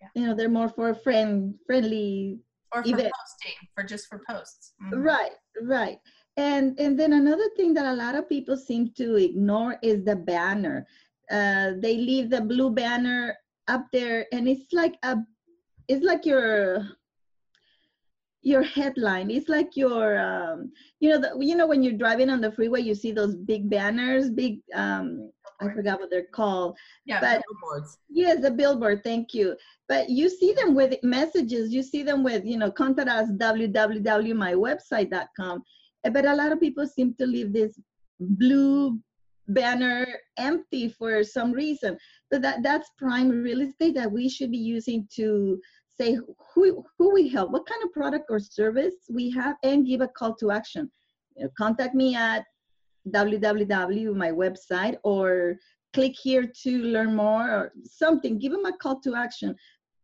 Yeah. 0.00 0.08
You 0.14 0.26
know, 0.26 0.34
they're 0.34 0.48
more 0.48 0.68
for 0.68 0.90
a 0.90 0.94
friend, 0.94 1.54
friendly 1.66 2.38
or 2.72 2.82
for 2.82 2.88
event. 2.88 3.12
posting, 3.18 3.68
for 3.74 3.84
just 3.84 4.06
for 4.08 4.22
posts. 4.28 4.74
Mm-hmm. 4.82 5.00
Right, 5.00 5.32
right. 5.62 5.98
And 6.36 6.78
and 6.78 6.98
then 6.98 7.12
another 7.12 7.48
thing 7.56 7.74
that 7.74 7.86
a 7.86 7.94
lot 7.94 8.14
of 8.14 8.28
people 8.28 8.56
seem 8.56 8.92
to 8.96 9.16
ignore 9.16 9.76
is 9.82 10.04
the 10.04 10.16
banner. 10.16 10.86
Uh, 11.30 11.72
they 11.78 11.96
leave 11.96 12.30
the 12.30 12.40
blue 12.40 12.70
banner 12.70 13.36
up 13.68 13.86
there 13.92 14.26
and 14.32 14.48
it's 14.48 14.72
like 14.72 14.96
a 15.02 15.16
it's 15.88 16.04
like 16.04 16.26
your 16.26 16.86
your 18.42 18.62
headline 18.62 19.30
it's 19.30 19.48
like 19.48 19.76
your 19.76 20.18
um, 20.18 20.70
you 21.00 21.08
know 21.08 21.18
the, 21.20 21.36
you 21.44 21.54
know 21.54 21.66
when 21.66 21.82
you're 21.82 21.92
driving 21.92 22.28
on 22.28 22.40
the 22.40 22.50
freeway 22.52 22.80
you 22.80 22.94
see 22.94 23.12
those 23.12 23.36
big 23.36 23.70
banners 23.70 24.30
big 24.30 24.58
um 24.74 25.30
i 25.60 25.68
forgot 25.72 26.00
what 26.00 26.10
they're 26.10 26.26
called 26.34 26.76
Yeah. 27.06 27.20
but 27.20 27.40
Billboards. 27.48 27.98
yes 28.10 28.40
the 28.42 28.50
billboard 28.50 29.04
thank 29.04 29.32
you 29.32 29.56
but 29.88 30.10
you 30.10 30.28
see 30.28 30.52
them 30.52 30.74
with 30.74 31.00
messages 31.04 31.72
you 31.72 31.82
see 31.84 32.02
them 32.02 32.24
with 32.24 32.44
you 32.44 32.58
know 32.58 32.70
contact 32.70 33.08
us 33.08 33.30
www.mywebsite.com 33.30 35.62
but 36.12 36.24
a 36.26 36.34
lot 36.34 36.50
of 36.50 36.58
people 36.58 36.84
seem 36.86 37.14
to 37.14 37.26
leave 37.26 37.52
this 37.52 37.78
blue 38.18 38.98
banner 39.54 40.06
empty 40.38 40.88
for 40.88 41.22
some 41.24 41.52
reason. 41.52 41.96
But 42.30 42.42
that 42.42 42.62
that's 42.62 42.90
prime 42.98 43.28
real 43.30 43.60
estate 43.60 43.94
that 43.94 44.10
we 44.10 44.28
should 44.28 44.50
be 44.50 44.58
using 44.58 45.08
to 45.16 45.60
say 46.00 46.18
who 46.54 46.84
who 46.98 47.12
we 47.12 47.28
help 47.28 47.50
what 47.50 47.66
kind 47.66 47.82
of 47.84 47.92
product 47.92 48.26
or 48.30 48.40
service 48.40 48.94
we 49.10 49.30
have 49.30 49.56
and 49.62 49.86
give 49.86 50.00
a 50.00 50.08
call 50.08 50.34
to 50.36 50.50
action. 50.50 50.90
You 51.36 51.44
know, 51.44 51.50
contact 51.56 51.94
me 51.94 52.14
at 52.14 52.44
www 53.08 54.14
my 54.14 54.30
website 54.30 54.96
or 55.02 55.56
click 55.92 56.14
here 56.22 56.50
to 56.62 56.82
learn 56.82 57.14
more 57.14 57.50
or 57.50 57.72
something. 57.84 58.38
Give 58.38 58.52
them 58.52 58.64
a 58.64 58.76
call 58.76 59.00
to 59.00 59.14
action. 59.14 59.54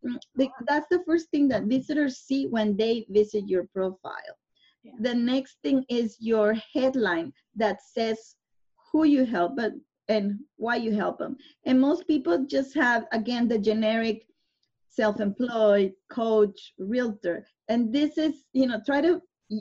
Mm, 0.04 0.50
that's 0.66 0.86
the 0.90 1.02
first 1.06 1.30
thing 1.30 1.48
that 1.48 1.64
visitors 1.64 2.18
see 2.18 2.46
when 2.46 2.76
they 2.76 3.06
visit 3.08 3.48
your 3.48 3.64
profile. 3.72 4.36
Yeah. 4.84 4.92
the 5.00 5.14
next 5.14 5.56
thing 5.64 5.84
is 5.88 6.16
your 6.20 6.54
headline 6.72 7.32
that 7.56 7.78
says 7.82 8.36
who 8.98 9.04
you 9.04 9.24
help 9.24 9.54
but 9.54 9.72
and 10.08 10.40
why 10.56 10.74
you 10.74 10.92
help 10.92 11.18
them. 11.18 11.36
And 11.66 11.80
most 11.80 12.08
people 12.08 12.46
just 12.46 12.74
have 12.74 13.04
again 13.12 13.46
the 13.46 13.58
generic 13.58 14.26
self-employed 14.88 15.92
coach 16.10 16.72
realtor. 16.78 17.46
And 17.68 17.92
this 17.92 18.18
is 18.18 18.34
you 18.52 18.66
know 18.66 18.80
try 18.84 19.00
to 19.02 19.20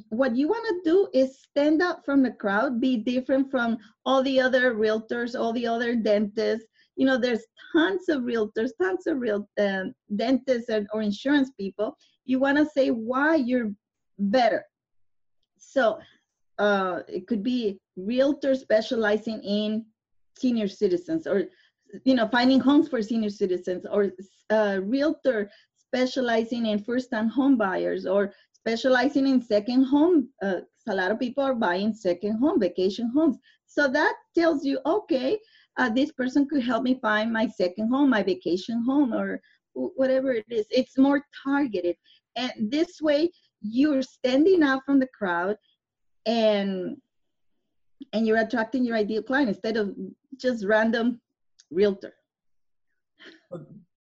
what 0.10 0.36
you 0.36 0.48
want 0.48 0.66
to 0.68 0.90
do 0.92 1.08
is 1.14 1.40
stand 1.40 1.82
out 1.82 2.04
from 2.04 2.24
the 2.24 2.32
crowd 2.32 2.82
be 2.82 2.98
different 2.98 3.50
from 3.52 3.78
all 4.06 4.22
the 4.24 4.40
other 4.42 4.74
realtors 4.74 5.40
all 5.40 5.54
the 5.54 5.68
other 5.68 5.96
dentists. 5.96 6.68
You 6.96 7.06
know 7.06 7.20
there's 7.20 7.46
tons 7.72 8.10
of 8.10 8.24
realtors 8.24 8.72
tons 8.82 9.06
of 9.06 9.20
real 9.20 9.48
um, 9.60 9.94
dentists 10.16 10.70
and, 10.70 10.88
or 10.94 11.04
insurance 11.04 11.52
people. 11.60 11.96
You 12.26 12.40
want 12.40 12.58
to 12.58 12.66
say 12.66 12.90
why 12.90 13.36
you're 13.36 13.72
better. 14.18 14.64
So 15.60 16.00
uh, 16.58 17.02
it 17.08 17.28
could 17.28 17.44
be 17.44 17.80
realtor 17.98 18.56
specializing 18.56 19.42
in 19.44 19.86
senior 20.38 20.68
citizens 20.68 21.28
or 21.28 21.46
you 22.06 22.16
know 22.16 22.28
finding 22.28 22.60
homes 22.60 22.88
for 22.88 23.02
senior 23.02 23.30
citizens 23.30 23.86
or 23.92 24.12
uh, 24.50 24.80
realtor 24.84 25.50
specializing 25.78 26.68
in 26.68 26.84
first 26.84 27.10
time 27.10 27.28
home 27.28 27.58
buyers 27.58 28.06
or 28.06 28.34
specializing 28.54 29.28
in 29.28 29.42
second 29.42 29.84
home 29.84 30.30
uh, 30.44 30.60
a 30.88 30.96
lot 30.96 31.12
of 31.12 31.20
people 31.20 31.44
are 31.44 31.56
buying 31.56 31.94
second 31.94 32.38
home 32.38 32.60
vacation 32.60 33.12
homes. 33.14 33.38
So 33.66 33.88
that 33.90 34.16
tells 34.36 34.64
you 34.64 34.80
okay 34.86 35.38
uh, 35.78 35.90
this 35.90 36.12
person 36.12 36.48
could 36.48 36.64
help 36.64 36.84
me 36.84 37.00
find 37.02 37.32
my 37.32 37.48
second 37.48 37.90
home 37.90 38.10
my 38.10 38.24
vacation 38.24 38.84
home 38.86 39.14
or 39.14 39.42
whatever 39.74 40.32
it 40.32 40.46
is. 40.50 40.66
It's 40.72 40.98
more 40.98 41.24
targeted. 41.44 41.96
And 42.36 42.52
this 42.72 43.02
way 43.02 43.30
you're 43.62 44.02
standing 44.02 44.64
out 44.64 44.82
from 44.86 45.00
the 45.00 45.10
crowd 45.18 45.56
and 46.26 46.98
and 48.14 48.28
you're 48.28 48.38
attracting 48.38 48.86
your 48.86 48.96
ideal 48.96 49.24
client 49.24 49.50
instead 49.50 49.78
of 49.78 49.96
just 50.38 50.66
random 50.66 51.20
realtor 51.72 52.14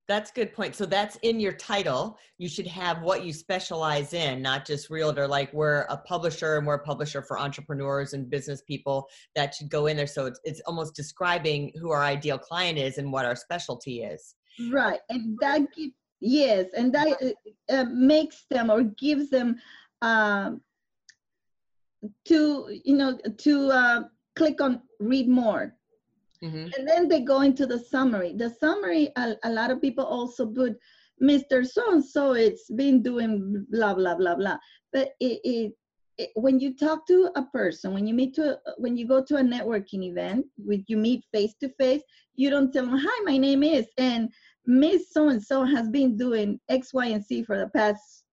That's 0.07 0.31
a 0.31 0.33
good 0.33 0.53
point. 0.53 0.75
So 0.75 0.85
that's 0.85 1.15
in 1.17 1.39
your 1.39 1.53
title. 1.53 2.17
You 2.37 2.49
should 2.49 2.67
have 2.67 3.01
what 3.01 3.23
you 3.23 3.31
specialize 3.31 4.13
in, 4.13 4.41
not 4.41 4.65
just 4.65 4.89
realtor. 4.89 5.27
Like 5.27 5.53
we're 5.53 5.81
a 5.89 5.97
publisher 5.97 6.57
and 6.57 6.67
we're 6.67 6.75
a 6.75 6.83
publisher 6.83 7.21
for 7.21 7.39
entrepreneurs 7.39 8.13
and 8.13 8.29
business 8.29 8.61
people. 8.61 9.07
That 9.35 9.55
should 9.55 9.69
go 9.69 9.87
in 9.87 9.95
there. 9.95 10.07
So 10.07 10.25
it's 10.25 10.41
it's 10.43 10.61
almost 10.65 10.93
describing 10.95 11.71
who 11.79 11.91
our 11.91 12.03
ideal 12.03 12.37
client 12.37 12.77
is 12.77 12.97
and 12.97 13.13
what 13.13 13.25
our 13.25 13.35
specialty 13.35 14.03
is. 14.03 14.35
right 14.71 14.99
and 15.09 15.37
that 15.39 15.61
gives 15.75 15.93
yes 16.19 16.67
and 16.77 16.93
that 16.93 17.07
uh, 17.21 17.73
uh, 17.73 17.85
makes 17.85 18.45
them 18.49 18.69
or 18.69 18.83
gives 18.83 19.29
them 19.29 19.55
um, 20.01 20.61
to 22.25 22.79
you 22.83 22.95
know 22.95 23.17
to 23.37 23.71
uh, 23.71 24.03
click 24.35 24.61
on 24.61 24.81
read 24.99 25.27
more. 25.27 25.75
Mhm. 26.43 26.73
and 26.77 26.85
then 26.85 27.07
they 27.07 27.21
go 27.21 27.41
into 27.41 27.65
the 27.65 27.79
summary. 27.79 28.33
The 28.35 28.49
summary 28.49 29.11
a, 29.15 29.35
a 29.43 29.51
lot 29.51 29.71
of 29.71 29.79
people 29.79 30.03
also 30.05 30.45
put 30.45 30.77
mr 31.21 31.65
so 31.65 31.93
and 31.93 32.03
so 32.03 32.33
it's 32.33 32.69
been 32.71 33.01
doing 33.01 33.65
blah 33.69 33.93
blah 33.93 34.15
blah 34.15 34.35
blah. 34.35 34.57
But 34.91 35.13
it, 35.21 35.39
it, 35.45 35.73
it 36.17 36.31
when 36.35 36.59
you 36.59 36.75
talk 36.75 37.07
to 37.07 37.31
a 37.35 37.43
person 37.43 37.93
when 37.93 38.05
you 38.07 38.13
meet 38.13 38.33
to 38.35 38.59
when 38.77 38.97
you 38.97 39.07
go 39.07 39.23
to 39.23 39.37
a 39.37 39.41
networking 39.41 40.03
event 40.03 40.45
with 40.57 40.83
you 40.87 40.97
meet 40.97 41.23
face 41.31 41.55
to 41.61 41.69
face 41.79 42.03
you 42.35 42.49
don't 42.49 42.73
tell 42.73 42.85
them 42.85 42.99
hi 42.99 43.23
my 43.23 43.37
name 43.37 43.63
is 43.63 43.87
and 43.97 44.29
miss 44.65 45.11
so 45.13 45.29
and 45.29 45.41
so 45.41 45.63
has 45.63 45.87
been 45.89 46.17
doing 46.17 46.59
x 46.69 46.93
y 46.93 47.07
and 47.07 47.23
z 47.23 47.43
for 47.43 47.57
the 47.57 47.69
past 47.69 48.23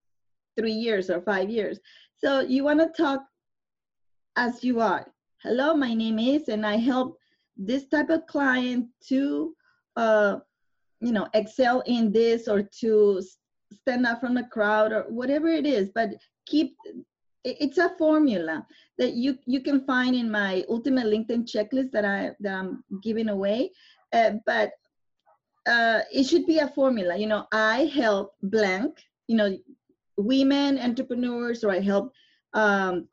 three 0.59 0.73
years 0.73 1.11
or 1.11 1.21
five 1.23 1.49
years. 1.49 1.79
So 2.17 2.41
you 2.41 2.65
want 2.65 2.81
to 2.81 3.03
talk 3.03 3.23
as 4.41 4.65
you 4.65 4.81
are. 4.81 5.07
Hello 5.43 5.75
my 5.75 5.93
name 5.93 6.19
is 6.19 6.49
and 6.49 6.65
i 6.67 6.77
help 6.77 7.19
this 7.57 7.85
type 7.89 8.09
of 8.09 8.27
client 8.27 8.87
to 9.09 9.55
uh, 9.97 10.37
you 11.01 11.13
know 11.13 11.27
excel 11.35 11.83
in 11.87 12.11
this 12.11 12.49
or 12.49 12.63
to 12.81 13.23
stand 13.81 14.07
out 14.07 14.21
from 14.21 14.35
the 14.35 14.45
crowd 14.45 14.93
or 14.93 15.03
whatever 15.09 15.49
it 15.49 15.67
is 15.67 15.91
but 15.95 16.09
keep 16.47 16.75
it's 17.45 17.79
a 17.79 17.91
formula 17.99 18.67
that 18.99 19.13
you 19.13 19.39
you 19.47 19.61
can 19.61 19.85
find 19.85 20.15
in 20.15 20.31
my 20.31 20.65
ultimate 20.69 21.07
linkedin 21.13 21.45
checklist 21.53 21.91
that 21.93 22.05
i 22.05 22.31
that 22.41 22.55
i'm 22.61 22.83
giving 23.03 23.29
away 23.29 23.71
uh, 24.15 24.33
but 24.47 24.73
uh, 25.67 26.01
it 26.11 26.25
should 26.25 26.47
be 26.47 26.59
a 26.59 26.69
formula. 26.69 27.15
You 27.17 27.27
know 27.27 27.47
i 27.53 27.91
help 28.03 28.33
blank 28.43 28.93
you 29.29 29.37
know 29.37 29.57
women 30.17 30.79
entrepreneurs 30.79 31.63
or 31.65 31.71
i 31.71 31.81
help 31.81 32.13
um, 32.55 33.09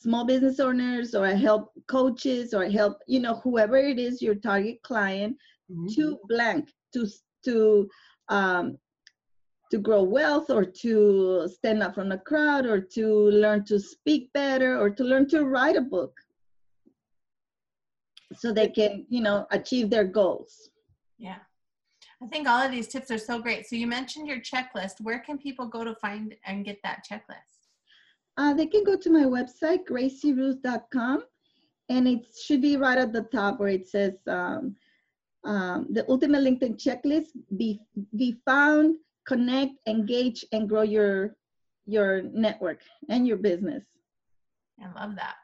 small 0.00 0.24
business 0.24 0.60
owners 0.60 1.14
or 1.14 1.26
I 1.26 1.34
help 1.34 1.72
coaches 1.88 2.54
or 2.54 2.64
I 2.64 2.70
help, 2.70 2.98
you 3.06 3.20
know, 3.20 3.36
whoever 3.42 3.76
it 3.76 3.98
is, 3.98 4.22
your 4.22 4.36
target 4.36 4.80
client 4.82 5.36
Mhm. 5.70 5.94
to 5.94 6.18
blank, 6.28 6.70
to, 6.94 7.06
to, 7.44 7.88
um, 8.28 8.78
to 9.70 9.78
grow 9.78 10.02
wealth 10.02 10.50
or 10.50 10.64
to 10.64 11.48
stand 11.48 11.82
up 11.82 11.94
from 11.94 12.08
the 12.08 12.18
crowd 12.18 12.64
or 12.64 12.80
to 12.80 13.30
learn 13.30 13.64
to 13.64 13.78
speak 13.78 14.32
better 14.32 14.78
or 14.78 14.88
to 14.88 15.04
learn 15.04 15.28
to 15.28 15.44
write 15.44 15.76
a 15.76 15.80
book 15.80 16.14
so 18.34 18.52
they 18.52 18.68
can, 18.68 19.04
you 19.08 19.20
know, 19.20 19.46
achieve 19.50 19.90
their 19.90 20.04
goals. 20.04 20.70
Yeah. 21.18 21.38
I 22.22 22.26
think 22.26 22.48
all 22.48 22.62
of 22.62 22.70
these 22.70 22.88
tips 22.88 23.10
are 23.10 23.18
so 23.18 23.40
great. 23.40 23.66
So 23.66 23.76
you 23.76 23.86
mentioned 23.86 24.26
your 24.26 24.40
checklist. 24.40 25.00
Where 25.00 25.18
can 25.18 25.38
people 25.38 25.66
go 25.66 25.84
to 25.84 25.94
find 25.96 26.34
and 26.46 26.64
get 26.64 26.78
that 26.82 27.04
checklist? 27.08 27.57
Uh, 28.38 28.54
they 28.54 28.66
can 28.66 28.84
go 28.84 28.96
to 28.96 29.10
my 29.10 29.24
website, 29.24 29.84
gracieruth.com, 29.84 31.24
and 31.88 32.06
it 32.06 32.24
should 32.40 32.62
be 32.62 32.76
right 32.76 32.96
at 32.96 33.12
the 33.12 33.22
top 33.22 33.58
where 33.58 33.68
it 33.68 33.88
says 33.88 34.14
um, 34.28 34.76
um, 35.44 35.88
the 35.90 36.08
ultimate 36.08 36.44
LinkedIn 36.44 36.80
checklist. 36.80 37.30
Be 37.56 37.80
be 38.16 38.38
found, 38.46 38.96
connect, 39.26 39.72
engage, 39.88 40.44
and 40.52 40.68
grow 40.68 40.82
your 40.82 41.36
your 41.86 42.22
network 42.22 42.80
and 43.08 43.26
your 43.26 43.38
business. 43.38 43.82
I 44.80 45.00
love 45.00 45.16
that. 45.16 45.34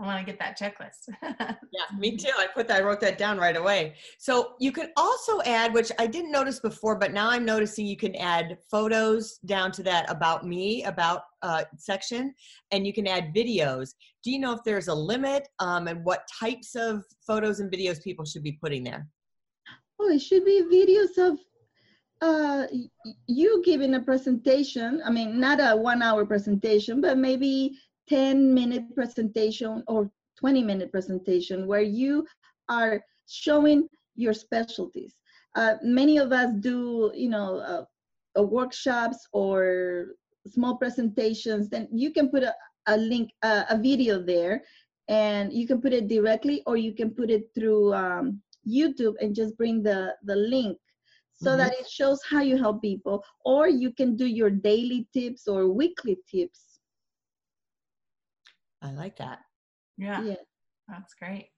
I 0.00 0.06
want 0.06 0.18
to 0.18 0.24
get 0.24 0.38
that 0.40 0.58
checklist. 0.58 1.08
Yeah, 1.72 1.96
me 1.96 2.16
too. 2.16 2.32
I 2.36 2.48
put 2.52 2.66
that, 2.66 2.80
I 2.80 2.84
wrote 2.84 3.00
that 3.00 3.16
down 3.16 3.38
right 3.38 3.56
away. 3.56 3.94
So 4.18 4.54
you 4.58 4.72
can 4.72 4.90
also 4.96 5.40
add, 5.42 5.72
which 5.72 5.92
I 6.00 6.08
didn't 6.08 6.32
notice 6.32 6.58
before, 6.58 6.96
but 6.96 7.12
now 7.12 7.30
I'm 7.30 7.44
noticing 7.44 7.86
you 7.86 7.96
can 7.96 8.16
add 8.16 8.58
photos 8.68 9.38
down 9.46 9.70
to 9.72 9.84
that 9.84 10.10
about 10.10 10.44
me, 10.44 10.82
about 10.82 11.22
uh, 11.42 11.62
section, 11.76 12.34
and 12.72 12.84
you 12.84 12.92
can 12.92 13.06
add 13.06 13.32
videos. 13.32 13.90
Do 14.24 14.32
you 14.32 14.40
know 14.40 14.52
if 14.52 14.64
there's 14.64 14.88
a 14.88 14.94
limit 14.94 15.46
um, 15.60 15.86
and 15.86 16.04
what 16.04 16.26
types 16.40 16.74
of 16.74 17.04
photos 17.24 17.60
and 17.60 17.70
videos 17.70 18.02
people 18.02 18.24
should 18.24 18.42
be 18.42 18.58
putting 18.60 18.82
there? 18.82 19.06
Oh, 20.00 20.08
it 20.08 20.20
should 20.20 20.44
be 20.44 20.62
videos 20.62 21.18
of 21.24 21.38
uh, 22.20 22.66
y- 22.72 22.88
y- 23.04 23.12
you 23.28 23.62
giving 23.64 23.94
a 23.94 24.00
presentation. 24.00 25.00
I 25.04 25.10
mean, 25.10 25.38
not 25.38 25.60
a 25.60 25.76
one 25.76 26.02
hour 26.02 26.26
presentation, 26.26 27.00
but 27.00 27.16
maybe 27.16 27.78
10 28.10 28.52
minute 28.52 28.92
presentation 28.94 29.82
or 29.86 30.10
20 30.38 30.62
minute 30.64 30.90
presentation 30.90 31.66
where 31.66 31.82
you 31.82 32.26
are 32.68 33.02
showing 33.28 33.88
your 34.16 34.34
specialties. 34.34 35.14
Uh, 35.54 35.76
many 35.82 36.18
of 36.18 36.32
us 36.32 36.52
do, 36.60 37.12
you 37.14 37.28
know, 37.28 37.58
uh, 37.58 37.84
uh, 38.38 38.42
workshops 38.42 39.26
or 39.32 40.16
small 40.46 40.76
presentations. 40.76 41.68
Then 41.68 41.88
you 41.92 42.12
can 42.12 42.28
put 42.28 42.42
a, 42.42 42.54
a 42.86 42.96
link, 42.96 43.30
uh, 43.42 43.64
a 43.70 43.78
video 43.78 44.20
there, 44.20 44.62
and 45.08 45.52
you 45.52 45.66
can 45.66 45.80
put 45.80 45.92
it 45.92 46.08
directly, 46.08 46.62
or 46.66 46.76
you 46.76 46.92
can 46.92 47.10
put 47.10 47.30
it 47.30 47.50
through 47.54 47.94
um, 47.94 48.40
YouTube 48.68 49.14
and 49.20 49.34
just 49.34 49.56
bring 49.56 49.82
the 49.82 50.14
the 50.24 50.36
link. 50.36 50.78
so 51.42 51.56
that 51.56 51.72
it 51.80 51.88
shows 51.88 52.20
how 52.30 52.42
you 52.44 52.56
help 52.60 52.82
people 52.82 53.24
or 53.50 53.62
you 53.66 53.90
can 53.98 54.10
do 54.22 54.26
your 54.26 54.50
daily 54.50 55.08
tips 55.16 55.48
or 55.48 55.60
weekly 55.80 56.16
tips 56.30 56.69
I 58.82 58.92
like 58.92 59.16
that. 59.16 59.40
Yeah, 59.98 60.22
yeah 60.22 60.34
that's 60.88 61.14
great. 61.14 61.50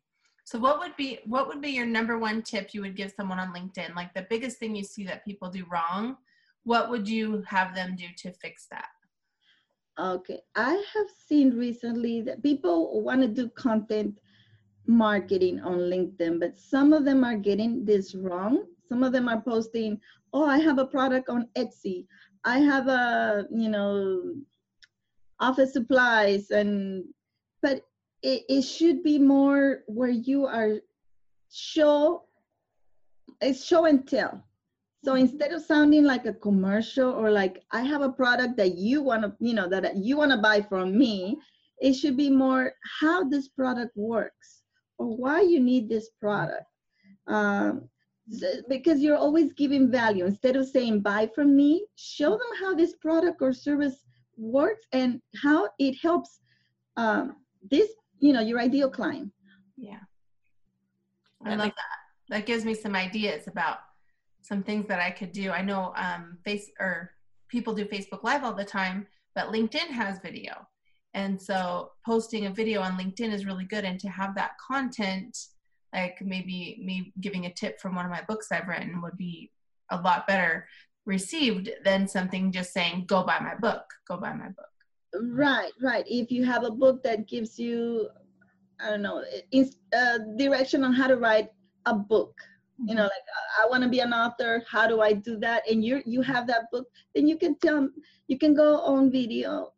So 0.44 0.58
what 0.58 0.80
would 0.80 0.96
be 0.96 1.20
what 1.24 1.46
would 1.48 1.60
be 1.60 1.70
your 1.70 1.86
number 1.86 2.18
one 2.18 2.42
tip 2.42 2.70
you 2.72 2.80
would 2.82 2.96
give 2.96 3.12
someone 3.16 3.38
on 3.38 3.54
LinkedIn? 3.54 3.94
Like 3.94 4.12
the 4.14 4.26
biggest 4.28 4.58
thing 4.58 4.74
you 4.74 4.84
see 4.84 5.04
that 5.04 5.24
people 5.24 5.50
do 5.50 5.64
wrong, 5.70 6.16
what 6.64 6.90
would 6.90 7.08
you 7.08 7.42
have 7.46 7.74
them 7.74 7.96
do 7.96 8.06
to 8.18 8.32
fix 8.32 8.66
that? 8.70 8.88
Okay, 9.98 10.40
I 10.56 10.72
have 10.72 11.06
seen 11.28 11.56
recently 11.56 12.22
that 12.22 12.42
people 12.42 13.02
want 13.02 13.20
to 13.22 13.28
do 13.28 13.48
content 13.50 14.18
marketing 14.86 15.60
on 15.60 15.78
LinkedIn, 15.78 16.40
but 16.40 16.58
some 16.58 16.92
of 16.92 17.04
them 17.04 17.24
are 17.24 17.36
getting 17.36 17.84
this 17.84 18.14
wrong. 18.14 18.64
Some 18.88 19.02
of 19.02 19.12
them 19.12 19.28
are 19.28 19.40
posting, 19.40 20.00
"Oh, 20.32 20.44
I 20.44 20.58
have 20.58 20.78
a 20.78 20.86
product 20.86 21.28
on 21.28 21.48
Etsy. 21.56 22.06
I 22.44 22.58
have 22.58 22.88
a, 22.88 23.46
you 23.50 23.68
know, 23.68 24.34
office 25.42 25.72
supplies," 25.75 26.50
and 26.50 27.04
but 27.61 27.82
it, 28.22 28.44
it 28.49 28.62
should 28.62 29.02
be 29.02 29.18
more 29.18 29.82
where 29.87 30.11
you 30.11 30.46
are 30.46 30.80
show, 31.50 32.25
it's 33.40 33.64
show 33.64 33.84
and 33.84 34.08
tell. 34.08 34.42
So 35.04 35.14
instead 35.14 35.52
of 35.52 35.62
sounding 35.62 36.04
like 36.04 36.26
a 36.26 36.32
commercial 36.32 37.11
or 37.11 37.30
like 37.30 37.64
I 37.72 37.82
have 37.82 38.02
a 38.02 38.12
product 38.12 38.56
that 38.58 38.76
you 38.76 39.02
want 39.02 39.22
to, 39.22 39.34
you 39.40 39.52
know, 39.52 39.68
that 39.68 39.96
you 39.96 40.16
want 40.16 40.30
to 40.30 40.38
buy 40.38 40.62
from 40.62 40.96
me, 40.96 41.37
it 41.80 41.94
should 41.94 42.16
be 42.16 42.30
more 42.30 42.72
how 43.00 43.25
this 43.25 43.49
product 43.49 43.96
works 43.96 44.62
or 44.99 45.16
why 45.16 45.40
you 45.40 45.58
need 45.58 45.88
this 45.88 46.11
product. 46.20 46.64
Um, 47.26 47.88
because 48.68 49.00
you're 49.00 49.16
always 49.16 49.52
giving 49.52 49.90
value. 49.90 50.25
Instead 50.25 50.54
of 50.54 50.68
saying 50.68 51.00
buy 51.00 51.28
from 51.34 51.56
me, 51.56 51.84
show 51.96 52.30
them 52.30 52.52
how 52.61 52.72
this 52.72 52.94
product 52.94 53.42
or 53.42 53.52
service 53.52 54.04
works 54.36 54.86
and 54.92 55.20
how 55.42 55.68
it 55.78 55.96
helps 56.00 56.40
um, 56.96 57.36
this, 57.70 57.88
you 58.18 58.32
know, 58.32 58.40
your 58.40 58.60
ideal 58.60 58.90
client. 58.90 59.30
Yeah. 59.76 59.98
I 61.44 61.50
That 61.50 61.58
love 61.58 61.66
makes- 61.66 61.76
that. 61.76 61.98
That 62.28 62.46
gives 62.46 62.64
me 62.64 62.72
some 62.74 62.94
ideas 62.96 63.46
about 63.46 63.78
some 64.40 64.62
things 64.62 64.86
that 64.88 65.00
I 65.00 65.10
could 65.10 65.32
do. 65.32 65.50
I 65.50 65.60
know 65.60 65.92
um, 65.96 66.38
face 66.44 66.70
or 66.80 67.10
people 67.48 67.74
do 67.74 67.84
Facebook 67.84 68.22
Live 68.22 68.42
all 68.42 68.54
the 68.54 68.64
time, 68.64 69.06
but 69.34 69.48
LinkedIn 69.48 69.88
has 69.90 70.18
video. 70.20 70.66
And 71.12 71.40
so 71.40 71.90
posting 72.06 72.46
a 72.46 72.50
video 72.50 72.80
on 72.80 72.96
LinkedIn 72.98 73.32
is 73.32 73.44
really 73.44 73.66
good. 73.66 73.84
And 73.84 74.00
to 74.00 74.08
have 74.08 74.34
that 74.36 74.52
content, 74.56 75.36
like 75.92 76.22
maybe 76.22 76.80
me 76.82 77.12
giving 77.20 77.44
a 77.44 77.52
tip 77.52 77.78
from 77.80 77.94
one 77.94 78.06
of 78.06 78.10
my 78.10 78.22
books 78.26 78.50
I've 78.50 78.68
written 78.68 79.02
would 79.02 79.18
be 79.18 79.50
a 79.90 80.00
lot 80.00 80.26
better 80.26 80.66
received 81.04 81.71
than 81.85 82.06
something 82.06 82.52
just 82.52 82.73
saying, 82.73 83.04
go 83.06 83.23
buy 83.25 83.38
my 83.40 83.54
book, 83.56 83.85
go 84.06 84.16
buy 84.16 84.32
my 84.32 84.49
book. 84.49 84.71
Right, 85.14 85.73
right. 85.82 86.04
If 86.09 86.30
you 86.30 86.44
have 86.44 86.64
a 86.64 86.71
book 86.71 87.02
that 87.02 87.28
gives 87.28 87.59
you, 87.59 88.09
I 88.80 88.90
don't 88.90 89.02
know, 89.02 89.23
in, 89.50 89.71
uh, 89.97 90.18
direction 90.38 90.85
on 90.85 90.92
how 90.92 91.06
to 91.09 91.16
write 91.16 91.49
a 91.87 91.94
book, 91.94 92.35
you 92.85 92.94
know, 92.94 93.02
like 93.02 93.11
uh, 93.12 93.62
I 93.62 93.68
want 93.68 93.82
to 93.85 93.88
be 93.88 94.00
an 94.00 94.12
author. 94.12 94.64
How 94.68 94.88
do 94.88 95.00
I 95.00 95.12
do 95.12 95.38
that? 95.38 95.62
And 95.71 95.85
you 95.85 96.02
you 96.06 96.23
have 96.23 96.47
that 96.49 96.71
book, 96.73 96.88
then 97.14 97.28
you 97.28 97.37
can 97.37 97.54
tell, 97.56 97.88
you 98.26 98.38
can 98.38 98.54
go 98.54 98.78
on 98.80 99.11
video, 99.11 99.73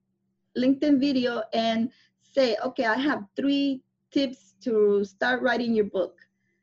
LinkedIn 0.57 1.01
video, 1.01 1.43
and 1.53 1.91
say, 2.23 2.57
okay, 2.65 2.87
I 2.87 2.97
have 2.97 3.25
three 3.37 3.83
tips 4.11 4.55
to 4.63 5.05
start 5.05 5.43
writing 5.43 5.75
your 5.75 5.87
book. 5.87 6.17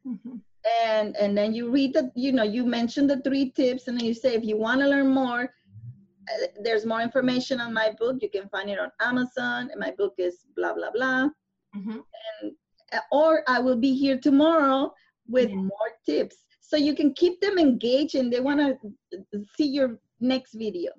Mhm. 0.07 0.41
And 0.83 1.15
and 1.17 1.35
then 1.37 1.53
you 1.53 1.71
read 1.71 1.93
the, 1.93 2.11
you 2.15 2.31
know, 2.31 2.43
you 2.43 2.65
mention 2.65 3.07
the 3.07 3.19
three 3.21 3.49
tips, 3.51 3.87
and 3.87 3.97
then 3.97 4.05
you 4.05 4.13
say, 4.13 4.35
if 4.35 4.43
you 4.43 4.57
want 4.57 4.79
to 4.81 4.87
learn 4.87 5.07
more, 5.07 5.43
uh, 6.31 6.47
there's 6.63 6.85
more 6.85 7.01
information 7.01 7.59
on 7.59 7.73
my 7.73 7.91
book. 7.99 8.17
You 8.21 8.29
can 8.29 8.47
find 8.49 8.69
it 8.69 8.77
on 8.79 8.91
Amazon, 9.01 9.69
and 9.71 9.79
my 9.79 9.91
book 9.97 10.13
is 10.17 10.45
blah 10.55 10.73
blah 10.73 10.91
blah. 10.91 11.29
Mhm. 11.75 12.03
Uh, 12.93 12.99
Or 13.11 13.43
I 13.47 13.59
will 13.59 13.77
be 13.77 13.93
here 13.95 14.19
tomorrow 14.19 14.93
with 15.27 15.49
Yeah. 15.49 15.55
more 15.55 15.91
tips, 16.05 16.45
so 16.59 16.77
you 16.77 16.93
can 16.93 17.13
keep 17.13 17.41
them 17.41 17.57
engaged, 17.57 18.15
and 18.15 18.31
they 18.31 18.41
want 18.41 18.59
to 18.59 18.77
see 19.57 19.67
your 19.67 19.99
next 20.19 20.53
video. 20.53 20.91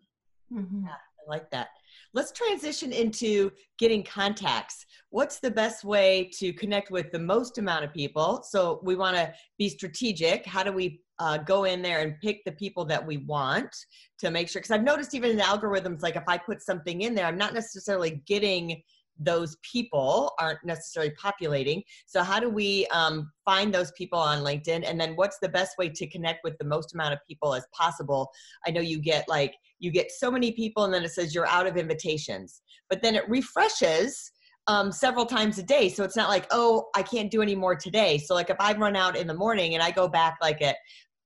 Mhm. 0.51 0.89
I 0.89 0.97
like 1.29 1.51
that. 1.51 1.69
Let's 2.15 2.33
transition 2.33 2.93
into 2.93 3.51
getting 3.79 4.03
contacts. 4.03 4.85
What's 5.09 5.39
the 5.39 5.51
best 5.51 5.83
way 5.83 6.31
to 6.39 6.53
connect 6.53 6.91
with 6.91 7.11
the 7.11 7.19
most 7.19 7.57
amount 7.57 7.85
of 7.85 7.95
people? 7.95 8.45
So 8.49 8.81
we 8.83 8.97
want 8.97 9.17
to 9.17 9.33
be 9.59 9.71
strategic. 9.71 10.45
How 10.45 10.63
do 10.63 10.73
we 10.73 11.01
uh, 11.19 11.39
go 11.39 11.65
in 11.65 11.81
there 11.81 12.01
and 12.01 12.21
pick 12.21 12.45
the 12.45 12.53
people 12.53 12.85
that 12.87 13.07
we 13.07 13.19
want 13.19 13.75
to 14.19 14.31
make 14.31 14.49
sure? 14.49 14.61
Because 14.61 14.73
I've 14.73 14.83
noticed 14.83 15.15
even 15.15 15.31
in 15.31 15.39
algorithms, 15.39 16.03
like 16.03 16.17
if 16.17 16.25
I 16.27 16.37
put 16.37 16.61
something 16.61 17.01
in 17.03 17.15
there, 17.15 17.27
I'm 17.27 17.39
not 17.39 17.55
necessarily 17.55 18.23
getting 18.27 18.83
those 19.25 19.57
people 19.63 20.33
aren't 20.39 20.65
necessarily 20.65 21.13
populating. 21.13 21.83
So 22.07 22.23
how 22.23 22.41
do 22.41 22.49
we 22.49 22.87
um, 22.89 23.31
find 23.45 23.73
those 23.73 23.93
people 23.93 24.19
on 24.19 24.45
LinkedIn? 24.45 24.89
And 24.89 25.01
then 25.01 25.15
what's 25.17 25.39
the 25.41 25.49
best 25.49 25.79
way 25.79 25.89
to 25.89 26.07
connect 26.09 26.41
with 26.45 26.57
the 26.59 26.65
most 26.65 26.95
amount 26.95 27.15
of 27.15 27.21
people 27.29 27.55
as 27.55 27.67
possible? 27.73 28.31
I 28.67 28.71
know 28.71 28.81
you 28.81 29.01
get 29.01 29.29
like 29.29 29.55
you 29.79 29.91
get 29.91 30.11
so 30.11 30.31
many 30.31 30.53
people 30.53 30.85
and 30.85 30.95
then 30.95 31.05
it 31.05 31.11
says 31.11 31.35
you're 31.35 31.47
out 31.47 31.67
of 31.67 31.77
invitations 31.77 32.63
but 32.89 33.03
then 33.03 33.15
it 33.15 33.29
refreshes 33.29 34.31
um, 34.69 34.93
several 34.93 35.27
times 35.27 35.59
a 35.59 35.63
day 35.63 35.89
so 35.89 36.05
it's 36.05 36.15
not 36.15 36.29
like 36.29 36.47
oh 36.53 36.87
i 36.95 37.03
can't 37.03 37.33
do 37.33 37.43
any 37.43 37.57
more 37.57 37.75
today 37.75 38.17
so 38.17 38.33
like 38.33 38.49
if 38.49 38.57
i 38.61 38.73
run 38.75 38.95
out 38.95 39.17
in 39.17 39.27
the 39.27 39.35
morning 39.35 39.75
and 39.75 39.83
i 39.83 39.91
go 39.91 40.07
back 40.07 40.37
like 40.41 40.63
at 40.63 40.77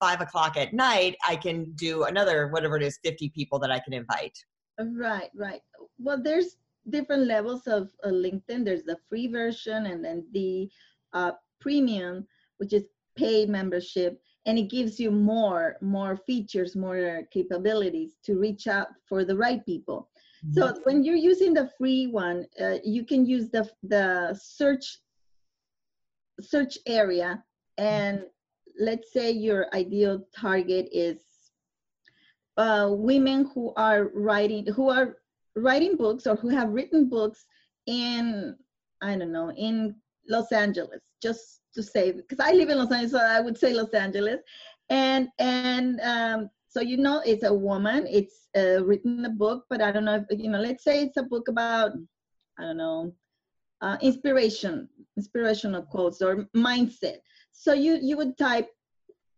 five 0.01 0.23
o'clock 0.23 0.57
at 0.57 0.73
night 0.73 1.17
i 1.29 1.37
can 1.37 1.71
do 1.75 2.05
another 2.05 2.49
whatever 2.49 2.77
it 2.77 2.83
is 2.83 2.99
50 3.05 3.29
people 3.31 3.59
that 3.59 3.71
i 3.71 3.79
can 3.79 3.93
invite 3.93 4.37
Right, 4.79 5.31
right. 5.35 5.61
Well, 5.99 6.23
there's 6.23 6.57
different 6.91 7.27
levels 7.27 7.67
of 7.67 7.91
uh, 8.05 8.09
LinkedIn. 8.09 8.65
There's 8.65 8.85
the 8.85 8.99
free 9.09 9.29
version 9.29 9.87
and 9.87 10.05
then 10.05 10.27
the 10.33 10.69
uh, 11.13 11.33
premium, 11.61 12.27
which 12.59 12.73
is 12.73 12.85
pay 13.17 13.47
membership, 13.47 14.21
and 14.47 14.59
it 14.59 14.71
gives 14.71 15.01
you 15.01 15.11
more, 15.11 15.77
more 15.81 16.17
features, 16.17 16.77
more 16.77 17.23
capabilities 17.33 18.17
to 18.25 18.39
reach 18.39 18.67
out 18.67 18.89
for 19.09 19.25
the 19.25 19.37
right 19.37 19.65
people. 19.67 20.09
So 20.53 20.75
when 20.85 21.03
you're 21.03 21.17
using 21.17 21.55
the 21.55 21.71
free 21.77 22.07
one, 22.07 22.47
uh, 22.61 22.77
you 22.85 23.05
can 23.05 23.27
use 23.27 23.51
the 23.51 23.69
the 23.83 24.39
search 24.41 24.99
search 26.41 26.79
area, 26.87 27.43
and 27.79 28.25
let's 28.79 29.13
say 29.13 29.31
your 29.31 29.67
ideal 29.75 30.27
target 30.39 30.89
is 30.93 31.19
uh, 32.57 32.89
women 32.91 33.51
who 33.55 33.73
are 33.77 34.11
writing 34.15 34.67
who 34.67 34.89
are 34.89 35.17
writing 35.57 35.97
books 35.97 36.27
or 36.27 36.37
who 36.37 36.49
have 36.49 36.71
written 36.71 37.09
books 37.09 37.47
in 37.87 38.57
I 39.03 39.17
don't 39.17 39.33
know 39.33 39.51
in 39.53 39.95
Los 40.29 40.53
Angeles, 40.53 41.01
just 41.23 41.61
to 41.75 41.83
say 41.83 42.13
because 42.13 42.41
I 42.41 42.53
live 42.53 42.71
in 42.71 42.79
Los 42.79 42.93
Angeles, 42.93 43.13
so 43.13 43.19
I 43.19 43.41
would 43.41 43.59
say 43.59 43.73
Los 43.73 43.91
Angeles, 43.91 44.41
and 44.91 45.29
and 45.39 46.01
um, 46.01 46.51
so 46.69 46.81
you 46.81 46.97
know 46.97 47.23
it's 47.25 47.45
a 47.45 47.53
woman, 47.53 48.07
it's 48.09 48.49
uh, 48.57 48.85
written 48.85 49.25
a 49.25 49.31
book, 49.31 49.65
but 49.71 49.81
I 49.81 49.93
don't 49.93 50.05
know 50.05 50.25
if 50.29 50.39
you 50.39 50.51
know. 50.51 50.61
Let's 50.61 50.85
say 50.85 51.03
it's 51.03 51.17
a 51.17 51.23
book 51.23 51.49
about 51.49 51.93
I 52.59 52.63
don't 52.63 52.77
know 52.77 53.15
uh, 53.81 53.97
inspiration, 54.01 54.89
inspirational 55.17 55.83
quotes 55.83 56.23
or 56.23 56.49
mindset. 56.57 57.19
So 57.53 57.73
you 57.73 57.99
you 58.01 58.17
would 58.17 58.37
type 58.39 58.69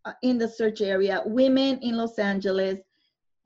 uh, 0.04 0.12
in 0.22 0.38
the 0.38 0.48
search 0.48 0.80
area 0.80 1.22
women 1.26 1.78
in 1.82 1.96
Los 1.96 2.18
Angeles 2.18 2.78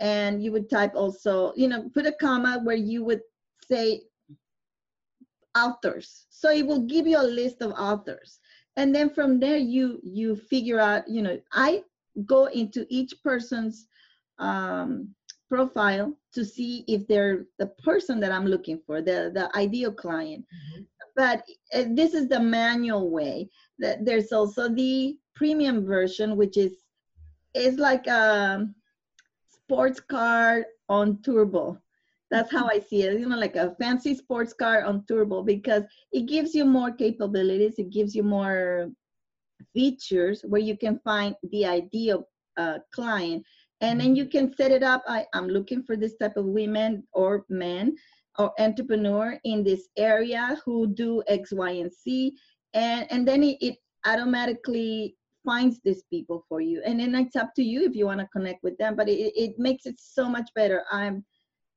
and 0.00 0.42
you 0.42 0.52
would 0.52 0.68
type 0.70 0.92
also, 0.94 1.52
you 1.56 1.68
know, 1.68 1.88
put 1.94 2.06
a 2.06 2.12
comma 2.12 2.60
where 2.62 2.76
you 2.76 3.04
would 3.04 3.20
say 3.64 4.02
authors. 5.56 6.26
So 6.30 6.50
it 6.50 6.66
will 6.66 6.82
give 6.82 7.06
you 7.06 7.18
a 7.20 7.22
list 7.22 7.62
of 7.62 7.72
authors. 7.72 8.40
And 8.76 8.94
then 8.94 9.10
from 9.10 9.38
there 9.38 9.56
you 9.58 10.00
you 10.02 10.36
figure 10.36 10.80
out, 10.80 11.08
you 11.08 11.22
know, 11.22 11.38
I 11.52 11.82
go 12.26 12.46
into 12.46 12.86
each 12.88 13.14
person's 13.22 13.86
um, 14.38 15.14
profile 15.48 16.16
to 16.32 16.44
see 16.44 16.84
if 16.88 17.06
they're 17.06 17.46
the 17.58 17.66
person 17.84 18.20
that 18.20 18.32
I'm 18.32 18.46
looking 18.46 18.80
for, 18.86 19.02
the 19.02 19.30
the 19.34 19.50
ideal 19.56 19.92
client. 19.92 20.46
Mhm. 20.52 20.86
But 21.16 21.44
uh, 21.74 21.84
this 21.94 22.14
is 22.14 22.28
the 22.28 22.40
manual 22.40 23.10
way. 23.10 23.50
That 23.78 24.04
there's 24.04 24.32
also 24.32 24.68
the 24.68 25.18
premium 25.34 25.84
version, 25.84 26.36
which 26.36 26.56
is 26.56 26.76
is 27.54 27.76
like 27.78 28.06
a 28.06 28.66
sports 29.64 30.00
car 30.00 30.66
on 30.88 31.22
turbo. 31.22 31.78
That's 32.30 32.50
how 32.50 32.66
I 32.66 32.80
see 32.80 33.02
it. 33.02 33.20
You 33.20 33.28
know, 33.28 33.38
like 33.38 33.56
a 33.56 33.74
fancy 33.78 34.14
sports 34.14 34.52
car 34.54 34.84
on 34.84 35.04
turbo 35.06 35.42
because 35.42 35.84
it 36.12 36.26
gives 36.26 36.54
you 36.54 36.64
more 36.64 36.90
capabilities. 36.90 37.74
It 37.78 37.90
gives 37.90 38.14
you 38.14 38.22
more 38.22 38.90
features 39.74 40.42
where 40.42 40.60
you 40.60 40.76
can 40.76 40.98
find 41.04 41.34
the 41.50 41.66
ideal 41.66 42.28
uh, 42.56 42.78
client, 42.92 43.44
and 43.80 44.00
then 44.00 44.16
you 44.16 44.26
can 44.26 44.54
set 44.54 44.70
it 44.70 44.82
up. 44.82 45.02
I, 45.06 45.26
I'm 45.34 45.48
looking 45.48 45.82
for 45.82 45.96
this 45.96 46.16
type 46.16 46.36
of 46.36 46.46
women 46.46 47.04
or 47.12 47.44
men 47.48 47.96
or 48.38 48.52
entrepreneur 48.58 49.38
in 49.44 49.62
this 49.62 49.88
area 49.98 50.58
who 50.64 50.86
do 50.86 51.22
X, 51.28 51.52
Y, 51.52 51.70
and 51.70 51.92
Z, 51.92 52.32
and 52.72 53.06
and 53.10 53.28
then 53.28 53.42
it, 53.42 53.58
it 53.60 53.76
automatically 54.06 55.16
finds 55.44 55.80
these 55.84 56.02
people 56.10 56.44
for 56.48 56.60
you 56.60 56.82
and 56.84 57.00
then 57.00 57.14
it's 57.14 57.36
up 57.36 57.54
to 57.54 57.62
you 57.62 57.84
if 57.84 57.94
you 57.94 58.06
want 58.06 58.20
to 58.20 58.26
connect 58.28 58.62
with 58.62 58.76
them 58.78 58.94
but 58.96 59.08
it, 59.08 59.32
it 59.36 59.58
makes 59.58 59.86
it 59.86 59.98
so 59.98 60.28
much 60.28 60.48
better. 60.54 60.84
I'm 60.90 61.24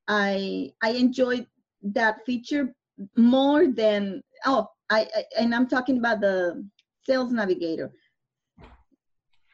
i 0.08 0.70
i 0.82 0.90
enjoy 0.90 1.44
that 1.82 2.24
feature 2.24 2.72
more 3.16 3.66
than 3.66 4.22
oh 4.44 4.68
I, 4.90 5.08
I 5.16 5.24
and 5.38 5.54
i'm 5.54 5.66
talking 5.66 5.98
about 5.98 6.20
the 6.20 6.64
sales 7.04 7.32
navigator. 7.32 7.92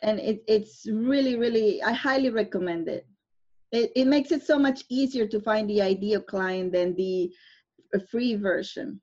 And 0.03 0.19
it, 0.19 0.43
it's 0.49 0.87
really 0.91 1.37
really 1.37 1.83
i 1.83 1.93
highly 1.93 2.31
recommend 2.31 2.89
it. 2.89 3.07
it 3.71 3.93
it 3.97 4.07
makes 4.07 4.33
it 4.33 4.43
so 4.45 4.59
much 4.59 4.85
easier 4.89 5.27
to 5.29 5.41
find 5.41 5.69
the 5.69 5.81
ideal 5.81 6.21
client 6.21 6.73
than 6.73 6.95
the 6.97 7.33
free 8.11 8.35
version 8.37 9.01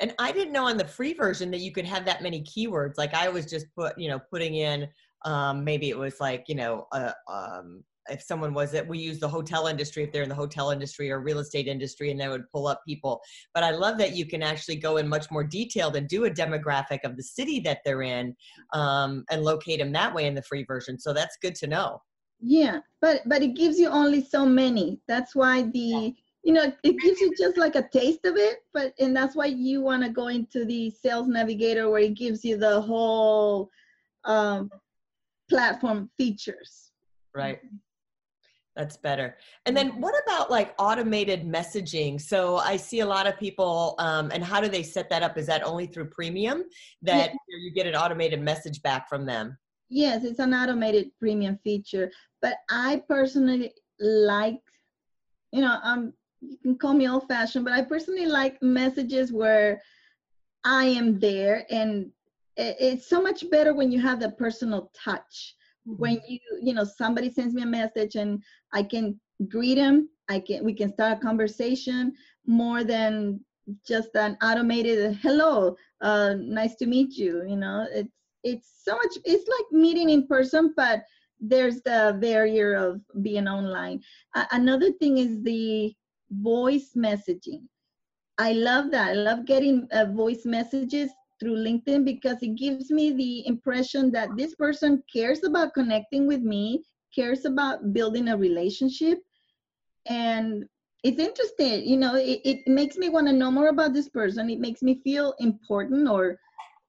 and 0.00 0.14
i 0.18 0.32
didn't 0.32 0.52
know 0.52 0.66
on 0.66 0.76
the 0.76 0.86
free 0.86 1.12
version 1.12 1.50
that 1.50 1.60
you 1.60 1.72
could 1.72 1.84
have 1.84 2.04
that 2.04 2.22
many 2.22 2.42
keywords. 2.42 2.94
Like 2.96 3.14
i 3.14 3.28
was 3.28 3.46
just 3.46 3.66
put 3.74 3.98
you 3.98 4.08
know 4.08 4.20
putting 4.30 4.56
in 4.56 4.88
um, 5.24 5.64
maybe 5.64 5.88
it 5.88 5.98
was 5.98 6.20
like 6.20 6.44
you 6.48 6.54
know 6.54 6.86
uh, 6.92 7.12
um, 7.30 7.82
if 8.10 8.20
someone 8.20 8.52
was 8.52 8.70
that 8.72 8.86
we 8.86 8.98
use 8.98 9.18
the 9.18 9.28
hotel 9.28 9.66
industry 9.66 10.02
if 10.02 10.12
they're 10.12 10.22
in 10.22 10.28
the 10.28 10.34
hotel 10.34 10.70
industry 10.70 11.10
or 11.10 11.20
real 11.20 11.38
estate 11.38 11.66
industry 11.66 12.10
and 12.10 12.20
they 12.20 12.28
would 12.28 12.44
pull 12.52 12.66
up 12.66 12.82
people. 12.86 13.20
But 13.54 13.64
i 13.64 13.70
love 13.70 13.96
that 13.98 14.14
you 14.14 14.26
can 14.26 14.42
actually 14.42 14.76
go 14.76 14.98
in 14.98 15.08
much 15.08 15.30
more 15.30 15.44
detailed 15.44 15.96
and 15.96 16.08
do 16.08 16.26
a 16.26 16.30
demographic 16.30 17.00
of 17.04 17.16
the 17.16 17.22
city 17.22 17.60
that 17.60 17.78
they're 17.84 18.02
in 18.02 18.36
um, 18.74 19.24
and 19.30 19.42
locate 19.42 19.78
them 19.78 19.92
that 19.92 20.14
way 20.14 20.26
in 20.26 20.34
the 20.34 20.42
free 20.42 20.64
version. 20.64 20.98
So 20.98 21.12
that's 21.12 21.38
good 21.40 21.54
to 21.56 21.66
know. 21.66 22.02
Yeah 22.40 22.80
but 23.04 23.20
but 23.26 23.42
it 23.42 23.54
gives 23.54 23.78
you 23.78 23.88
only 23.88 24.24
so 24.24 24.46
many. 24.46 24.98
That's 25.06 25.34
why 25.34 25.64
the 25.74 26.14
you 26.44 26.52
know 26.52 26.72
it 26.82 26.98
gives 26.98 27.20
you 27.20 27.32
just 27.36 27.56
like 27.56 27.74
a 27.74 27.88
taste 27.88 28.24
of 28.24 28.36
it 28.36 28.58
but 28.72 28.92
and 29.00 29.16
that's 29.16 29.34
why 29.34 29.46
you 29.46 29.80
want 29.80 30.02
to 30.02 30.10
go 30.10 30.28
into 30.28 30.64
the 30.64 30.90
sales 30.90 31.26
navigator 31.26 31.90
where 31.90 32.00
it 32.00 32.14
gives 32.14 32.44
you 32.44 32.56
the 32.56 32.80
whole 32.80 33.70
um, 34.24 34.70
platform 35.48 36.10
features 36.16 36.92
right 37.34 37.60
that's 38.76 38.96
better. 38.96 39.36
And 39.66 39.76
then 39.76 40.00
what 40.00 40.14
about 40.26 40.50
like 40.50 40.74
automated 40.78 41.46
messaging? 41.46 42.20
So 42.20 42.56
I 42.56 42.76
see 42.76 43.00
a 43.00 43.06
lot 43.06 43.26
of 43.26 43.38
people, 43.38 43.94
um, 43.98 44.30
and 44.34 44.42
how 44.42 44.60
do 44.60 44.68
they 44.68 44.82
set 44.82 45.08
that 45.10 45.22
up? 45.22 45.38
Is 45.38 45.46
that 45.46 45.64
only 45.64 45.86
through 45.86 46.06
premium 46.06 46.64
that 47.02 47.30
yeah. 47.30 47.58
you 47.62 47.72
get 47.72 47.86
an 47.86 47.94
automated 47.94 48.40
message 48.40 48.82
back 48.82 49.08
from 49.08 49.26
them? 49.26 49.56
Yes, 49.90 50.24
it's 50.24 50.40
an 50.40 50.54
automated 50.54 51.10
premium 51.20 51.58
feature. 51.62 52.10
But 52.42 52.56
I 52.68 53.02
personally 53.08 53.72
like, 54.00 54.60
you 55.52 55.60
know, 55.60 55.78
um, 55.84 56.12
you 56.50 56.58
can 56.62 56.76
call 56.76 56.94
me 56.94 57.08
old 57.08 57.26
fashioned, 57.28 57.64
but 57.64 57.74
I 57.74 57.82
personally 57.82 58.26
like 58.26 58.62
messages 58.62 59.32
where 59.32 59.80
I 60.64 60.86
am 60.86 61.18
there 61.18 61.66
and 61.70 62.10
it's 62.56 63.08
so 63.08 63.20
much 63.20 63.50
better 63.50 63.74
when 63.74 63.90
you 63.90 64.00
have 64.00 64.20
the 64.20 64.30
personal 64.30 64.90
touch. 64.94 65.54
When 65.86 66.16
mm-hmm. 66.16 66.32
you 66.32 66.38
you 66.62 66.72
know 66.74 66.84
somebody 66.84 67.30
sends 67.30 67.54
me 67.54 67.62
a 67.62 67.66
message 67.66 68.14
and 68.14 68.42
i 68.72 68.82
can 68.82 69.20
greet 69.48 69.74
them 69.74 70.08
i 70.30 70.40
can 70.40 70.64
we 70.64 70.72
can 70.72 70.90
start 70.90 71.18
a 71.18 71.20
conversation 71.20 72.14
more 72.46 72.84
than 72.84 73.38
just 73.86 74.08
an 74.14 74.38
automated 74.42 75.14
hello 75.20 75.76
uh 76.00 76.34
nice 76.38 76.74
to 76.76 76.86
meet 76.86 77.18
you 77.18 77.44
you 77.46 77.56
know? 77.56 77.86
It's 77.92 78.16
it's 78.44 78.80
so 78.82 78.96
much 78.96 79.18
it's 79.26 79.46
like 79.46 79.72
meeting 79.72 80.08
in 80.08 80.26
person 80.26 80.72
but 80.74 81.04
there's 81.40 81.82
the 81.82 82.16
barrier 82.20 82.74
of 82.74 83.00
being 83.22 83.48
online. 83.48 84.00
Uh, 84.34 84.46
another 84.52 84.92
thing 84.92 85.18
is 85.18 85.42
the 85.42 85.94
voice 86.30 86.92
messaging 86.96 87.62
i 88.38 88.52
love 88.52 88.90
that 88.90 89.10
i 89.10 89.12
love 89.12 89.44
getting 89.46 89.86
uh, 89.92 90.06
voice 90.06 90.44
messages 90.44 91.10
through 91.40 91.56
LinkedIn 91.56 92.04
because 92.04 92.42
it 92.42 92.56
gives 92.56 92.90
me 92.90 93.12
the 93.12 93.46
impression 93.46 94.10
that 94.12 94.30
this 94.36 94.54
person 94.54 95.02
cares 95.12 95.44
about 95.44 95.74
connecting 95.74 96.26
with 96.26 96.40
me, 96.40 96.82
cares 97.14 97.44
about 97.44 97.92
building 97.92 98.28
a 98.28 98.36
relationship, 98.36 99.18
and 100.06 100.64
it's 101.02 101.18
interesting. 101.18 101.86
You 101.86 101.98
know, 101.98 102.14
it, 102.14 102.40
it 102.44 102.66
makes 102.66 102.96
me 102.96 103.08
want 103.08 103.26
to 103.26 103.32
know 103.32 103.50
more 103.50 103.68
about 103.68 103.92
this 103.92 104.08
person. 104.08 104.48
It 104.48 104.58
makes 104.58 104.82
me 104.82 105.00
feel 105.04 105.34
important 105.38 106.08
or 106.08 106.38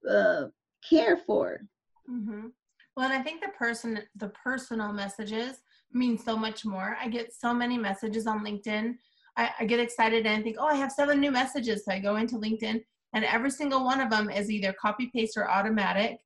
uh, 0.10 0.46
care 0.90 1.18
for. 1.18 1.62
Mm-hmm. 2.10 2.48
Well, 2.96 3.12
and 3.12 3.14
I 3.14 3.22
think 3.22 3.42
the 3.42 3.50
person, 3.50 4.00
the 4.16 4.30
personal 4.30 4.94
messages 4.94 5.58
mean 5.92 6.18
so 6.18 6.38
much 6.38 6.64
more. 6.64 6.98
I 7.02 7.10
get 7.10 7.34
so 7.34 7.54
many 7.54 7.78
messages 7.78 8.26
on 8.26 8.46
LinkedIn. 8.46 8.96
I, 9.38 9.52
I 9.60 9.66
get 9.66 9.80
excited 9.80 10.26
and 10.26 10.40
I 10.40 10.42
think, 10.42 10.58
oh, 10.60 10.68
I 10.68 10.76
have 10.76 10.92
seven 10.92 11.20
new 11.20 11.32
messages. 11.32 11.86
So 11.86 11.92
I 11.92 12.00
go 12.00 12.16
into 12.16 12.36
LinkedIn 12.36 12.82
and 13.14 13.26
every 13.26 13.52
single 13.52 13.84
one 13.84 14.02
of 14.02 14.10
them 14.10 14.30
is 14.30 14.52
either 14.52 14.74
copy 14.74 15.10
paste 15.14 15.38
or 15.38 15.50
automatic. 15.50 16.18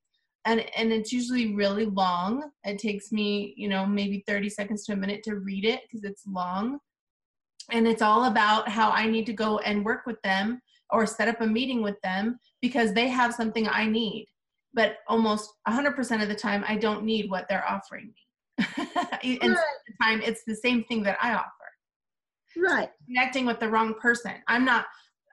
And 0.46 0.64
and 0.76 0.92
it's 0.92 1.12
usually 1.12 1.54
really 1.54 1.84
long. 1.84 2.50
It 2.64 2.78
takes 2.78 3.12
me 3.12 3.54
you 3.56 3.68
know 3.68 3.84
maybe 3.84 4.24
30 4.26 4.48
seconds 4.48 4.84
to 4.86 4.92
a 4.92 4.96
minute 4.96 5.22
to 5.24 5.36
read 5.36 5.64
it 5.64 5.82
because 5.82 6.04
it's 6.04 6.26
long. 6.26 6.78
And 7.70 7.86
it's 7.86 8.02
all 8.02 8.24
about 8.24 8.68
how 8.68 8.90
i 8.90 9.06
need 9.06 9.26
to 9.26 9.32
go 9.32 9.58
and 9.58 9.84
work 9.84 10.06
with 10.06 10.20
them 10.22 10.60
or 10.90 11.06
set 11.06 11.28
up 11.28 11.40
a 11.40 11.46
meeting 11.46 11.82
with 11.82 12.00
them 12.02 12.38
because 12.60 12.92
they 12.92 13.08
have 13.08 13.34
something 13.34 13.68
i 13.68 13.86
need. 13.86 14.26
But 14.72 14.96
almost 15.08 15.50
100% 15.68 16.22
of 16.22 16.28
the 16.28 16.34
time 16.34 16.64
i 16.66 16.76
don't 16.76 17.04
need 17.04 17.30
what 17.30 17.46
they're 17.48 17.68
offering 17.68 18.12
me. 18.14 18.66
And 19.22 19.52
the 19.52 19.94
time 20.02 20.22
it's 20.22 20.42
the 20.46 20.56
same 20.56 20.84
thing 20.84 21.02
that 21.02 21.18
i 21.22 21.34
offer 21.34 21.59
right 22.56 22.90
connecting 23.06 23.46
with 23.46 23.60
the 23.60 23.68
wrong 23.68 23.94
person 24.00 24.34
i'm 24.48 24.64
not 24.64 24.86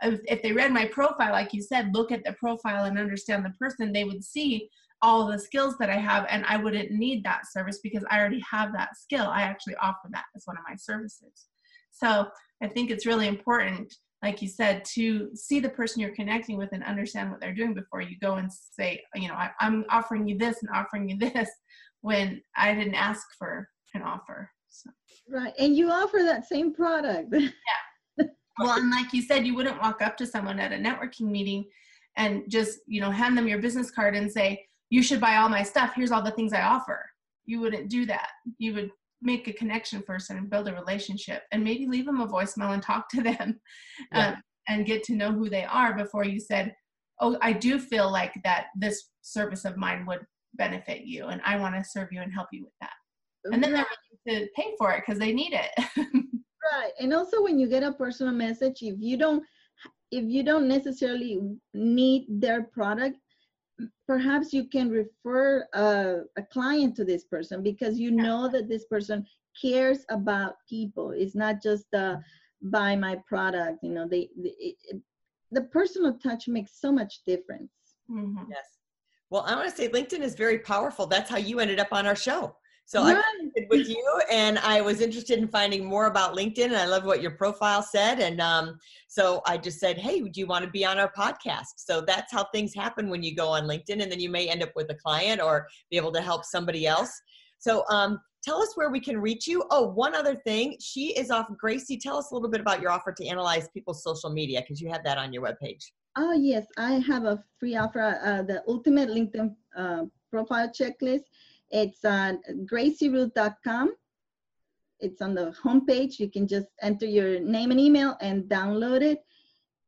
if 0.04 0.42
they 0.42 0.52
read 0.52 0.72
my 0.72 0.86
profile, 0.86 1.32
like 1.32 1.54
you 1.54 1.62
said, 1.62 1.94
look 1.94 2.12
at 2.12 2.24
the 2.24 2.34
profile 2.34 2.86
and 2.86 3.00
understand 3.00 3.44
the 3.44 3.54
person, 3.60 3.92
they 3.92 4.04
would 4.04 4.24
see 4.24 4.70
all 5.02 5.28
the 5.28 5.40
skills 5.40 5.76
that 5.80 5.90
I 5.90 5.98
have, 5.98 6.26
and 6.30 6.46
I 6.46 6.58
wouldn't 6.58 6.92
need 6.92 7.24
that 7.24 7.52
service 7.52 7.80
because 7.84 8.04
I 8.10 8.20
already 8.20 8.44
have 8.50 8.74
that 8.74 8.98
skill. 8.98 9.28
I 9.28 9.42
actually 9.42 9.76
offer 9.76 10.08
that 10.12 10.26
as 10.36 10.44
one 10.46 10.58
of 10.58 10.64
my 10.68 10.76
services. 10.76 11.48
So 11.92 12.28
I 12.64 12.68
think 12.68 12.90
it's 12.90 13.06
really 13.06 13.28
important, 13.28 13.94
like 14.24 14.42
you 14.42 14.48
said, 14.48 14.84
to 14.94 15.30
see 15.36 15.60
the 15.60 15.70
person 15.70 16.02
you're 16.02 16.16
connecting 16.16 16.58
with 16.58 16.70
and 16.74 16.84
understand 16.84 17.30
what 17.30 17.40
they're 17.40 17.54
doing 17.54 17.74
before 17.74 18.02
you 18.02 18.18
go 18.20 18.36
and 18.36 18.52
say, 18.52 19.04
you 19.16 19.28
know, 19.28 19.36
I, 19.36 19.52
am 19.62 19.86
offering 19.90 20.28
you 20.28 20.38
this 20.38 20.62
and 20.62 20.70
offering 20.74 21.10
you 21.10 21.18
this 21.18 21.50
when 22.02 22.42
I 22.56 22.74
didn't 22.74 22.96
ask 22.96 23.26
for 23.38 23.68
an 23.94 24.02
offer. 24.02 24.50
So. 24.84 24.92
Right, 25.30 25.54
and 25.60 25.76
you 25.76 25.90
offer 25.90 26.20
that 26.24 26.48
same 26.48 26.74
product. 26.74 27.30
yeah, 27.34 27.52
well, 28.60 28.78
and 28.78 28.90
like 28.90 29.14
you 29.14 29.22
said, 29.22 29.46
you 29.46 29.56
wouldn't 29.56 29.82
walk 29.82 30.02
up 30.02 30.18
to 30.18 30.26
someone 30.26 30.60
at 30.60 30.74
a 30.74 30.76
networking 30.76 31.30
meeting 31.30 31.66
and 32.16 32.44
just, 32.48 32.80
you 32.88 33.00
know, 33.00 33.12
hand 33.12 33.38
them 33.38 33.48
your 33.48 33.60
business 33.60 33.92
card 33.92 34.16
and 34.16 34.32
say, 34.32 34.66
you 34.90 35.04
should 35.04 35.22
buy 35.22 35.38
all 35.38 35.50
my 35.50 35.64
stuff. 35.64 35.94
Here's 35.96 36.12
all 36.12 36.24
the 36.24 36.32
things 36.32 36.54
I 36.54 36.62
offer. 36.62 37.06
You 37.46 37.60
wouldn't 37.60 37.90
do 37.90 38.06
that. 38.08 38.30
You 38.58 38.74
would 38.74 38.90
make 39.22 39.48
a 39.48 39.54
connection 39.54 40.02
first 40.06 40.30
and 40.30 40.50
build 40.50 40.68
a 40.68 40.74
relationship 40.74 41.44
and 41.52 41.64
maybe 41.64 41.88
leave 41.88 42.06
them 42.06 42.22
a 42.22 42.28
voicemail 42.28 42.74
and 42.74 42.82
talk 42.82 43.10
to 43.10 43.22
them 43.22 43.60
yeah. 44.12 44.30
um, 44.30 44.36
and 44.68 44.86
get 44.86 45.04
to 45.04 45.16
know 45.16 45.32
who 45.32 45.50
they 45.50 45.66
are 45.66 45.96
before 45.96 46.26
you 46.26 46.40
said, 46.40 46.74
oh, 47.20 47.38
I 47.42 47.54
do 47.54 47.80
feel 47.80 48.12
like 48.12 48.34
that 48.44 48.68
this 48.76 49.10
service 49.22 49.66
of 49.66 49.78
mine 49.78 50.06
would 50.06 50.26
benefit 50.56 51.02
you 51.02 51.28
and 51.28 51.42
I 51.46 51.58
want 51.58 51.76
to 51.76 51.88
serve 51.88 52.10
you 52.12 52.22
and 52.22 52.34
help 52.34 52.48
you 52.52 52.64
with 52.64 52.74
that. 52.82 52.92
And 53.46 53.64
then 53.64 53.72
they're 53.72 53.86
to 54.28 54.48
pay 54.56 54.74
for 54.78 54.92
it 54.92 55.04
because 55.06 55.20
they 55.20 55.34
need 55.34 55.54
it. 55.54 55.72
right 56.74 56.92
and 57.00 57.14
also 57.14 57.42
when 57.42 57.60
you 57.60 57.68
get 57.68 57.84
a 57.84 57.92
personal 57.92 58.34
message 58.34 58.82
if 58.82 58.96
you 59.00 59.18
don't 59.18 59.44
if 60.12 60.26
you 60.26 60.44
don't 60.44 60.68
necessarily 60.68 61.40
need 61.74 62.26
their 62.30 62.64
product 62.64 63.18
perhaps 64.08 64.54
you 64.54 64.68
can 64.68 64.90
refer 64.90 65.68
a, 65.74 66.22
a 66.38 66.44
client 66.52 66.96
to 66.96 67.06
this 67.06 67.26
person 67.26 67.62
because 67.62 68.00
you 68.00 68.12
know 68.12 68.48
that 68.48 68.68
this 68.68 68.86
person 68.86 69.26
cares 69.62 70.00
about 70.10 70.56
people. 70.70 71.12
It's 71.12 71.36
not 71.36 71.62
just 71.62 71.86
uh, 71.94 72.18
buy 72.64 72.96
my 72.96 73.18
product 73.28 73.80
you 73.84 73.92
know 73.92 74.08
they, 74.08 74.30
they 74.36 74.54
it, 74.60 75.02
the 75.52 75.62
personal 75.62 76.18
touch 76.18 76.48
makes 76.48 76.82
so 76.82 76.92
much 76.92 77.22
difference. 77.26 77.72
Mm-hmm. 78.10 78.50
yes. 78.50 78.66
Well 79.30 79.44
i 79.46 79.54
want 79.56 79.70
to 79.70 79.76
say 79.76 79.90
linkedin 79.90 80.22
is 80.22 80.36
very 80.36 80.60
powerful. 80.60 81.06
That's 81.06 81.30
how 81.30 81.38
you 81.38 81.60
ended 81.60 81.80
up 81.80 81.90
on 81.92 82.08
our 82.08 82.16
show 82.16 82.56
so 82.88 83.04
right. 83.04 83.18
I 83.18 83.38
connected 83.38 83.68
with 83.70 83.90
you, 83.90 84.22
and 84.32 84.58
I 84.60 84.80
was 84.80 85.02
interested 85.02 85.40
in 85.40 85.50
finding 85.50 85.84
more 85.84 86.06
about 86.06 86.38
LinkedIn. 86.38 86.68
And 86.68 86.78
I 86.78 86.86
love 86.86 87.04
what 87.04 87.22
your 87.22 87.32
profile 87.32 87.84
said, 87.84 88.22
and 88.22 88.40
um, 88.40 88.80
so 89.10 89.42
I 89.46 89.58
just 89.58 89.82
said, 89.82 89.98
"Hey, 89.98 90.22
do 90.22 90.40
you 90.40 90.48
want 90.48 90.64
to 90.64 90.72
be 90.72 90.86
on 90.86 90.98
our 90.98 91.12
podcast?" 91.12 91.76
So 91.76 92.00
that's 92.00 92.32
how 92.32 92.46
things 92.54 92.74
happen 92.74 93.10
when 93.10 93.24
you 93.24 93.36
go 93.36 93.50
on 93.50 93.64
LinkedIn, 93.64 94.02
and 94.02 94.10
then 94.10 94.22
you 94.22 94.30
may 94.30 94.48
end 94.48 94.64
up 94.64 94.72
with 94.74 94.90
a 94.90 94.96
client 94.96 95.42
or 95.42 95.68
be 95.92 95.98
able 95.98 96.14
to 96.14 96.22
help 96.22 96.46
somebody 96.46 96.88
else. 96.88 97.12
So 97.60 97.84
um, 97.90 98.22
tell 98.42 98.62
us 98.62 98.72
where 98.76 98.90
we 98.90 99.02
can 99.02 99.20
reach 99.20 99.48
you. 99.48 99.66
Oh, 99.70 99.90
one 99.90 100.16
other 100.16 100.36
thing, 100.36 100.78
she 100.80 101.08
is 101.20 101.30
off. 101.30 101.48
Gracie, 101.58 101.98
tell 101.98 102.16
us 102.16 102.32
a 102.32 102.36
little 102.36 102.50
bit 102.50 102.62
about 102.62 102.82
your 102.82 102.92
offer 102.92 103.12
to 103.12 103.28
analyze 103.28 103.68
people's 103.74 104.02
social 104.02 104.30
media 104.30 104.62
because 104.62 104.80
you 104.80 104.90
have 104.90 105.04
that 105.04 105.18
on 105.18 105.34
your 105.34 105.44
webpage. 105.44 105.84
Oh 106.18 106.32
yes, 106.32 106.66
I 106.78 106.94
have 106.94 107.26
a 107.26 107.44
free 107.60 107.76
offer, 107.76 108.18
uh, 108.24 108.44
the 108.44 108.64
Ultimate 108.66 109.10
LinkedIn 109.10 109.54
uh, 109.78 110.06
Profile 110.32 110.70
Checklist 110.70 111.24
it's 111.72 112.04
on 112.06 112.40
gracieruth.com. 112.66 113.94
It's 115.00 115.22
on 115.22 115.36
the 115.36 115.56
homepage. 115.64 116.20
You 116.20 116.30
can 116.30 116.48
just 116.48 116.68
enter 116.82 117.06
your 117.06 117.40
name 117.40 117.72
and 117.72 117.80
email 117.80 118.18
and 118.22 118.46
download 118.46 119.02
it. 119.02 119.24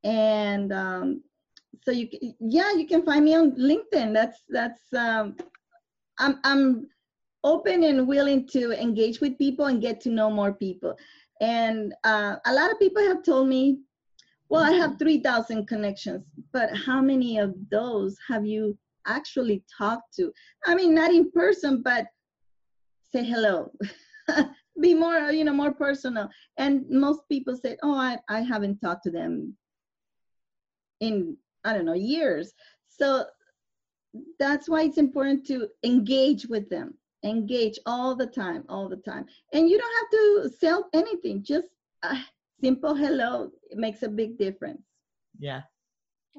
And 0.03 0.71
um, 0.71 1.23
so 1.83 1.91
you, 1.91 2.09
yeah, 2.39 2.73
you 2.73 2.85
can 2.85 3.03
find 3.03 3.25
me 3.25 3.35
on 3.35 3.51
LinkedIn. 3.51 4.13
That's 4.13 4.43
that's 4.49 4.93
um, 4.93 5.35
I'm 6.19 6.39
I'm 6.43 6.87
open 7.43 7.83
and 7.83 8.07
willing 8.07 8.47
to 8.49 8.71
engage 8.71 9.21
with 9.21 9.37
people 9.37 9.65
and 9.65 9.81
get 9.81 10.01
to 10.01 10.09
know 10.09 10.29
more 10.29 10.53
people. 10.53 10.95
And 11.41 11.93
uh, 12.03 12.35
a 12.45 12.53
lot 12.53 12.71
of 12.71 12.79
people 12.79 13.01
have 13.03 13.23
told 13.23 13.47
me, 13.47 13.79
well, 14.49 14.63
I 14.63 14.71
have 14.71 14.99
3,000 14.99 15.67
connections, 15.67 16.25
but 16.51 16.75
how 16.75 17.01
many 17.01 17.37
of 17.37 17.55
those 17.69 18.17
have 18.27 18.45
you 18.45 18.77
actually 19.09 19.63
talk 19.77 20.01
to? 20.15 20.31
I 20.65 20.75
mean, 20.75 20.93
not 20.93 21.11
in 21.11 21.31
person, 21.31 21.81
but 21.81 22.05
say 23.11 23.23
hello. 23.23 23.71
Be 24.81 24.93
more, 24.93 25.31
you 25.31 25.43
know, 25.43 25.53
more 25.53 25.73
personal. 25.73 26.29
And 26.57 26.89
most 26.89 27.21
people 27.29 27.57
say, 27.57 27.77
oh, 27.83 27.95
I, 27.95 28.17
I 28.29 28.41
haven't 28.41 28.79
talked 28.79 29.03
to 29.03 29.11
them 29.11 29.55
in, 31.01 31.35
I 31.65 31.73
don't 31.73 31.85
know, 31.85 31.93
years. 31.93 32.53
So 32.87 33.25
that's 34.39 34.69
why 34.69 34.83
it's 34.83 34.97
important 34.97 35.45
to 35.47 35.67
engage 35.83 36.47
with 36.47 36.69
them 36.69 36.93
engage 37.25 37.77
all 37.85 38.15
the 38.15 38.25
time 38.25 38.63
all 38.69 38.87
the 38.87 38.95
time 38.95 39.25
and 39.53 39.69
you 39.69 39.77
don't 39.77 39.95
have 39.97 40.09
to 40.09 40.57
sell 40.57 40.89
anything 40.93 41.43
just 41.43 41.67
a 42.03 42.15
simple 42.63 42.95
hello 42.95 43.51
makes 43.73 44.03
a 44.03 44.07
big 44.07 44.37
difference 44.37 44.81
yeah 45.37 45.61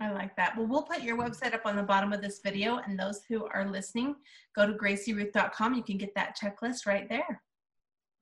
I 0.01 0.11
like 0.13 0.35
that. 0.37 0.57
Well, 0.57 0.67
we'll 0.67 0.83
put 0.83 1.03
your 1.03 1.19
website 1.19 1.53
up 1.53 1.67
on 1.67 1.77
the 1.77 1.83
bottom 1.83 2.13
of 2.13 2.23
this 2.23 2.41
video, 2.43 2.79
and 2.79 2.99
those 2.99 3.21
who 3.29 3.47
are 3.53 3.69
listening, 3.69 4.17
go 4.57 4.67
to 4.67 4.73
gracieruth.com. 4.73 5.75
You 5.75 5.83
can 5.83 5.99
get 5.99 6.15
that 6.15 6.39
checklist 6.39 6.87
right 6.87 7.07
there. 7.09 7.43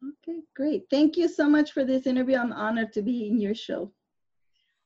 Okay, 0.04 0.40
great. 0.56 0.84
Thank 0.90 1.16
you 1.16 1.28
so 1.28 1.48
much 1.48 1.72
for 1.72 1.84
this 1.84 2.06
interview. 2.06 2.36
I'm 2.36 2.52
honored 2.52 2.92
to 2.94 3.02
be 3.02 3.28
in 3.28 3.40
your 3.40 3.54
show. 3.54 3.92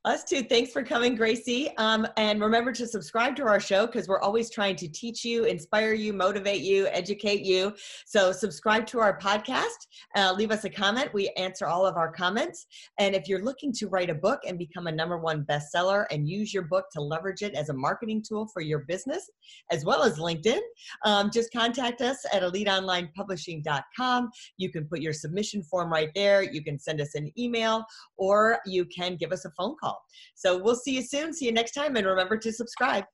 Us 0.04 0.24
too. 0.24 0.42
Thanks 0.42 0.72
for 0.72 0.82
coming, 0.82 1.14
Gracie. 1.14 1.70
Um, 1.76 2.08
and 2.16 2.40
remember 2.40 2.72
to 2.72 2.88
subscribe 2.88 3.36
to 3.36 3.44
our 3.44 3.60
show 3.60 3.86
because 3.86 4.08
we're 4.08 4.20
always 4.20 4.50
trying 4.50 4.74
to 4.76 4.88
teach 4.88 5.24
you, 5.24 5.44
inspire 5.44 5.92
you, 5.92 6.12
motivate 6.12 6.62
you, 6.62 6.88
educate 6.88 7.42
you. 7.42 7.72
So 8.04 8.32
subscribe 8.32 8.84
to 8.88 8.98
our 8.98 9.16
podcast. 9.20 9.86
Uh, 10.16 10.34
leave 10.36 10.50
us 10.50 10.64
a 10.64 10.70
comment. 10.70 11.14
We 11.14 11.28
answer 11.36 11.68
all 11.68 11.86
of 11.86 11.96
our 11.96 12.10
comments. 12.10 12.66
And 12.98 13.14
if 13.14 13.28
you're 13.28 13.44
looking 13.44 13.72
to 13.74 13.86
write 13.86 14.10
a 14.10 14.14
book 14.14 14.40
and 14.44 14.58
become 14.58 14.88
a 14.88 14.92
number 14.92 15.18
one 15.18 15.44
bestseller 15.44 16.06
and 16.10 16.28
use 16.28 16.52
your 16.52 16.64
book 16.64 16.86
to 16.94 17.00
leverage 17.00 17.42
it 17.42 17.54
as 17.54 17.68
a 17.68 17.74
marketing 17.74 18.24
tool 18.26 18.48
for 18.52 18.60
your 18.60 18.80
business, 18.80 19.30
as 19.70 19.84
well 19.84 20.02
as 20.02 20.18
LinkedIn, 20.18 20.58
um, 21.04 21.30
just 21.30 21.52
contact 21.52 22.00
us 22.00 22.18
at 22.32 22.42
eliteonlinepublishing.com. 22.42 24.30
You 24.56 24.68
can 24.68 24.84
put 24.84 24.98
your 24.98 25.12
submission 25.12 25.62
form 25.62 25.92
right 25.92 26.10
there. 26.16 26.42
You 26.42 26.64
can 26.64 26.76
send 26.76 27.00
us 27.00 27.14
an 27.14 27.30
email 27.38 27.84
or 28.16 28.58
you 28.66 28.84
can 28.86 29.14
give 29.14 29.30
us 29.30 29.44
a 29.44 29.50
phone 29.50 29.76
call. 29.80 29.91
So 30.34 30.62
we'll 30.62 30.76
see 30.76 30.96
you 30.96 31.02
soon. 31.02 31.32
See 31.32 31.46
you 31.46 31.52
next 31.52 31.72
time. 31.72 31.96
And 31.96 32.06
remember 32.06 32.36
to 32.38 32.52
subscribe. 32.52 33.04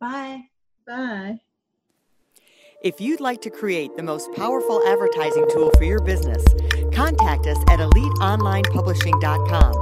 Bye. 0.00 0.42
Bye. 0.86 1.40
If 2.82 3.00
you'd 3.00 3.20
like 3.20 3.40
to 3.42 3.50
create 3.50 3.96
the 3.96 4.02
most 4.02 4.32
powerful 4.34 4.82
advertising 4.86 5.46
tool 5.50 5.70
for 5.78 5.84
your 5.84 6.02
business, 6.02 6.44
contact 6.92 7.46
us 7.46 7.56
at 7.68 7.78
eliteonlinepublishing.com, 7.80 9.74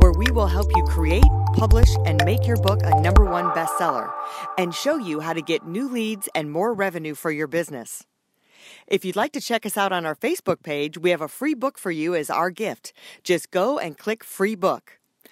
where 0.00 0.12
we 0.12 0.30
will 0.30 0.46
help 0.46 0.70
you 0.76 0.84
create, 0.84 1.24
publish, 1.54 1.88
and 2.04 2.22
make 2.24 2.46
your 2.46 2.58
book 2.58 2.80
a 2.84 3.00
number 3.00 3.24
one 3.24 3.46
bestseller 3.46 4.12
and 4.58 4.74
show 4.74 4.98
you 4.98 5.20
how 5.20 5.32
to 5.32 5.40
get 5.40 5.66
new 5.66 5.88
leads 5.88 6.28
and 6.34 6.50
more 6.50 6.74
revenue 6.74 7.14
for 7.14 7.30
your 7.30 7.46
business. 7.46 8.04
If 8.86 9.04
you'd 9.04 9.16
like 9.16 9.32
to 9.32 9.40
check 9.40 9.64
us 9.64 9.76
out 9.76 9.92
on 9.92 10.06
our 10.06 10.14
Facebook 10.14 10.62
page, 10.62 10.98
we 10.98 11.10
have 11.10 11.22
a 11.22 11.28
free 11.28 11.54
book 11.54 11.78
for 11.78 11.90
you 11.90 12.14
as 12.14 12.30
our 12.30 12.50
gift. 12.50 12.92
Just 13.22 13.50
go 13.50 13.78
and 13.78 13.96
click 13.96 14.22
free 14.22 14.54
book. 14.54 14.98